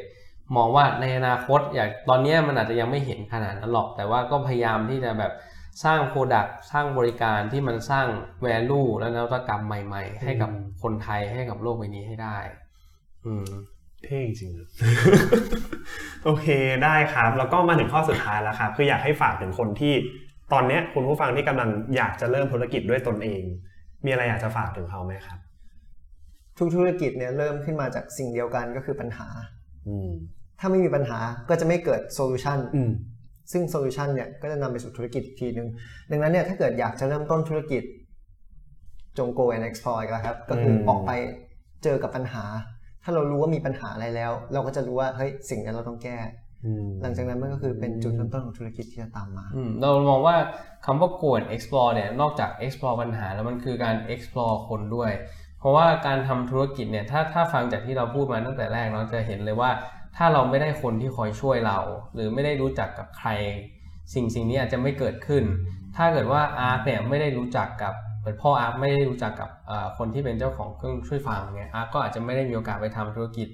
[0.56, 5.32] มองว่าในอนาคตอยากตอนเนี้ยมันอาจจะยังไม่เห็นขนาดนั้นหรอก แต่ว่าก็พยายามที่จะแบบ
[5.84, 8.06] สร้าง product สร้างบริการที่มันสร้าง
[8.46, 12.38] value และนวัตกรรมใหม่ ๆ ให้กับอืมคนไทยให้กับโลกใบนี้ให้ได้
[13.26, 13.46] อืม
[14.04, 14.68] เท่จริงๆอะ
[16.24, 16.46] โอเค
[16.84, 19.94] ได้ครับ แล้วก็มาถึงข้อสุดท้ายแล้วครับคืออยากให้ฝากถึงคนที่
[20.52, 23.42] ตอนเนี้ยคุณผู้ฟังที่กำลังอยากจะเริ่มธุรกิจด้วยตนเอง
[24.04, 25.38] มีอะไรอยากจะฝากถึงเขาไหมครับ
[26.58, 29.28] ทุกธุรกิจเนี่ยเริ่มขึ้นมาจากสิ่งเดียวกันก็คือปัญหา
[29.88, 30.10] อืม
[30.58, 31.18] ถ้าไม่มีปัญหา
[31.48, 32.90] ก็จะไม่เกิด solution อืม
[33.53, 35.68] ซึ่ง solution เนี่ยก็จะนำไปสู่ธุรกิจอีกทีหนึ่ง
[36.11, 37.82] ดังนั้นเนี่ยถ้าเกิดอยากจะเริ่มต้นธุรกิจ
[39.18, 41.11] จง go and explore กันครับ ก็คืออมออกไป
[41.84, 42.44] เจอกับปัญหา
[43.03, 46.18] ถ้าเรารู้ว่ามีปัญหาอะไรแล้ว เราก็จะรู้ว่าเฮ้ยสิ่งนี้เราต้องแก้
[46.64, 50.36] อืมหลังจากนั้นมันก็คือเป็นจุดเริ่มต้นของธุรกิจที่จะตามมาอืมเรามองว่า
[50.84, 55.12] คำว่า go and explore เนี่ยนอกจาก explore ปัญหาแล้วมันคือการ explore คนด้วย
[55.59, 59.70] เพราะว่าการทำธุรกิจเนี่ยถ้าถ้าฟังจากที่เราพูดมาตั้งแต่แรกเราจะเห็นเลยว่า
[60.16, 61.78] ถ้าเราไม่ได้คนที่คอยช่วยเรา
[62.14, 63.28] หรือไม่ได้รู้จักกับใคร
[64.14, 65.44] สิ่งสิ่งนี้อาจจะไม่เกิดขึ้น
[65.96, 73.48] ถ้าเกิดว่าอาร์ตเนี่ยไม่ได้รู้จักกับเหมือนพ่ออาร์ตไม่ได้รู้จักกับเอ่อคนที่เป็นเจ้าของเครื่องช่วยฟังเนี่ยอาร์ตก็อาจจะไม่ได้มีโอกาสไปทำธุรกิจ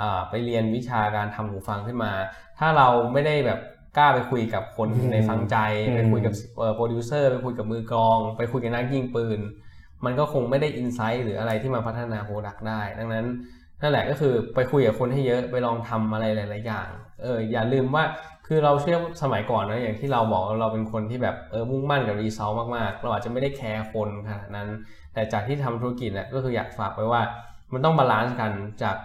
[0.00, 2.12] อ่าไปเรียนวิชาการทำหูฟังขึ้นมา
[2.58, 3.60] ถ้าเราไม่ได้แบบ
[3.96, 5.56] กล้าไปคุยกับคนอืมในฟังใจ
[5.86, 6.34] อืมไปคุยกับ
[6.76, 9.40] โปรดิวเซอร์ไปคุยกับมือกลอง ไปคุยกับนักยิงปืน
[10.04, 13.26] มันก็คงไม่ได้ insight หรืออะไรที่มาพัฒนา product ได้ ดังนั้น
[13.82, 16.88] นั่นแหละก็คือไปคุยกับคนให้เยอะไปลองทำอะไรหลาย ๆ อย่าง
[17.22, 18.04] เอออย่าลืมว่า
[18.46, 24.68] คือเราเชื่อสมัยก่อนนะอย่างที่เราบอกเราเป็นคนที่แบบเออมุ่งมั่นกับ result มาก ๆ เราอาจจะไม่ได้แคร์คนขนาดนั้น
[25.14, 27.22] แต่จากที่ทำธุรกิจเนี่ยก็คืออยากฝากไว้ว่า
[27.72, 28.52] มันต้อง balance กัน
[28.82, 28.96] จาก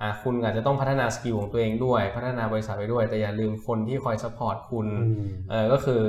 [0.00, 6.00] อ่าคุณอาจจะต้องพัฒนา skill ของตัวเองด้วย พัฒนาบริษัทไปด้วย แต่อย่าลืมคนที่คอย support คุณอืมเออก็คือ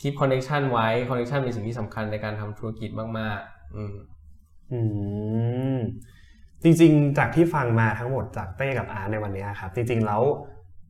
[0.00, 3.94] คีปคอนเน c ชันไว้คอนเน c ชันเป็นสิ่งที่สำคัญในการทำธุรกิจมาก ๆ อืม
[4.72, 4.80] อื
[5.76, 5.78] ม
[6.62, 10.22] จริงๆ จากที่ฟังมาทั้งหมดจากเต้กับอาร์ตในวันนี้ครับ จริงๆแล้ว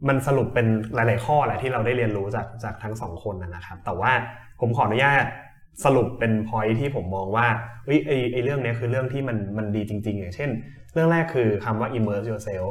[0.08, 4.12] มันสรุปเป็นหลาย ๆ ข้อแหละที่เราได้เรียนรู้จากจากทั้งสองคนนะนะครับ แต่ว่า
[4.60, 5.24] ผมขออนุญาต
[5.84, 7.46] สรุปเป็นพอยที่ผมมองว่า
[7.84, 10.50] เฮ้ยไอไอเรื่องเนี้ยคือเรื่องที่มันมันดีจริง ๆ อย่างเช่น
[10.92, 12.70] เรื่องแรกคือคำว่า immerse yourself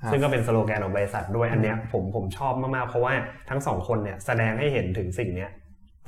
[0.00, 3.12] ครับซึ่งก็เป็นสโลแกนของบริษัทด้วยอันเนี้ยผมผมชอบมาก ๆ เพราะว่า
[3.50, 5.50] ทั้งสองคนเนี่ยแสดงให้เห็นถึงสิ่งเนี้ย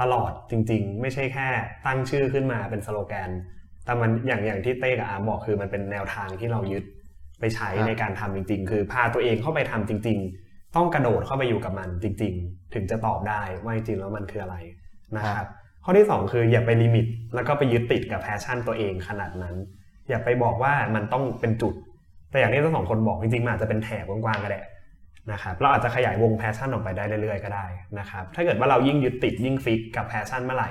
[0.00, 1.48] ตลอดจริง ๆ ไม่ใช่แค่
[1.86, 3.30] ตั้งชื่อขึ้นมาเป็นสโลแกน
[3.84, 6.84] แต่มันอย่างอย่างที่เต้กับอาร์มบอกคือมันเป็นแนวทางที่เรายึด
[7.40, 14.56] ไปใช้ครับในการทำจริง ๆ คือพาตัวเองเข้าไปทำจริง ๆ ต้องกระโดดเข้าไปอยู่กับมันจริง ๆ ถึงจะตอบได้ว่าจริงๆแล้วมันคืออะไร
[15.16, 15.46] นะครับ
[15.84, 19.54] ข้อที่สองคืออย่าไป limit แล้วก็ไปยึดติดกับ passion ตัวเองขนาดนั้น
[20.08, 21.74] อย่าไปบอกว่ามันต้องเป็นจุด
[22.30, 24.60] แต่อย่างที่ทั้งสองคนบอกจริงๆมันอาจจะเป็นแถบกว้างๆก็ได้
[25.32, 27.66] นะครับเราอาจจะขยายวง passion ออกไปได้เรื่อยๆก็ได้
[27.98, 30.70] นะครับถ้าเกิดว่าเรายิ่งยึดติดยิ่ง fix กับ passion เมื่อไหร่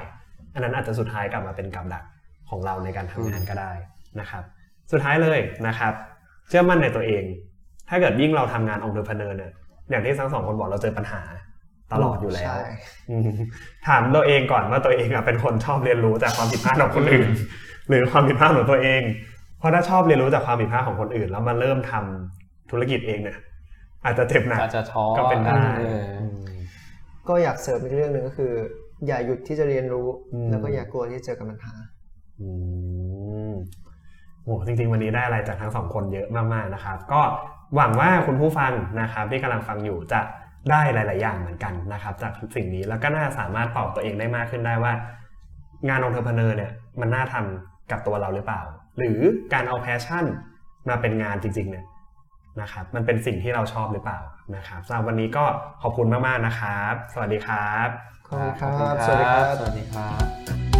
[0.53, 2.03] อันนั้นอาจจะสุดท้ายกลับมาเป็นกับดัก
[2.51, 3.71] ของเราในการทำงานก็ได้
[4.19, 4.43] นะครับ
[4.91, 5.93] สุดท้ายเลยนะครับ
[6.49, 7.23] เชื่อมั่นในตัวเอง
[7.89, 9.51] ถ้าเกิดยิ่งเราทำงานองค์ประกอบเนี่ย
[9.89, 11.21] อย่างที่ทั้งสองคนบอกเราเจอปัญหา
[11.93, 12.61] ตลอดอยู่แล้วใช่
[13.09, 13.31] อืม
[13.87, 17.29] ถามตัวเองก่อนว่าตัวเองอะเป็นคนชอบเรียนรู้จากความผิดพลาดของคนอื่น
[17.89, 19.01] หรือความผิดพลาดของตัวเอง
[19.59, 23.37] เพราะถ้าชอบเรียนรู้จากความผิดพลาดของคนอื่น แล้วมาเริ่มทำธุรกิจเองเนี่ย
[24.05, 26.03] อาจจะเจ็บหนักอาจจะท้อก็เป็นได้เออ
[27.29, 28.53] ก็อยากเสริมอีกเรื่องหนึ่งก็คือ
[29.07, 31.73] อย่าหยุดที่จะเรียนรู้อืมแล้วก็อย่ากลัวที่จะเจอกับปัญหา
[32.41, 32.51] อื
[33.51, 33.53] ม
[34.43, 37.21] โหจริงๆ วันนี้ได้อะไรจากทั้งสองคนเยอะมากๆนะครับ ก็
[37.75, 38.71] หวังว่าคุณผู้ฟัง
[39.01, 40.21] นะครับ ที่กำลังฟังอยู่จะ
[40.71, 44.93] ได้หลาย ๆ อย่างเหมือนกันนะครับ จากสิ่งนี้แล้วก็น่าสามารถตอบตัวเองได้มากขึ้นได้ว่า
[45.87, 48.61] งานองค์ประกอบเนี่ยมันน่าทำกับตัวเราหรือเปล่า
[48.97, 49.19] หรือ
[49.53, 50.25] การเอาแพชชั่น
[50.89, 51.85] มาเป็นงานจริง ๆ เนี่ย
[52.61, 54.19] นะครับ มันเป็นสิ่งที่เราชอบหรือเปล่า
[54.55, 55.45] นะครับสำหรับวันนี้ก็
[55.81, 57.87] ขอบคุณมาก ๆ นะครับ สวัสดีครับ
[58.27, 60.09] ขอบคุณคขอบรับณสวัสดีครับ สวัสดีครั
[60.67, 60.70] บ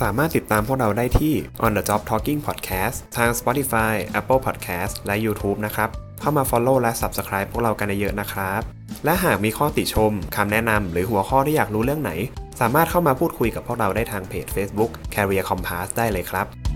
[0.00, 1.34] สามารถติดตามพวกเราได้ที่
[1.64, 5.88] On the Job Talking Podcast ทาง Spotify Apple Podcast และ YouTube นะครับ
[6.20, 8.60] เข้ามา Follow และ Subscribe พวกเรากันเยอะๆนะครับ
[9.04, 12.12] และหากมีข้อติชมคำแนะนำหรือหัวข้อที่อยากรู้เรื่องไหน
[12.60, 16.69] สามารถเข้ามาพูดคุยกับพวกเราได้ทางเพจ Facebook Career Compass ได้เลยครับ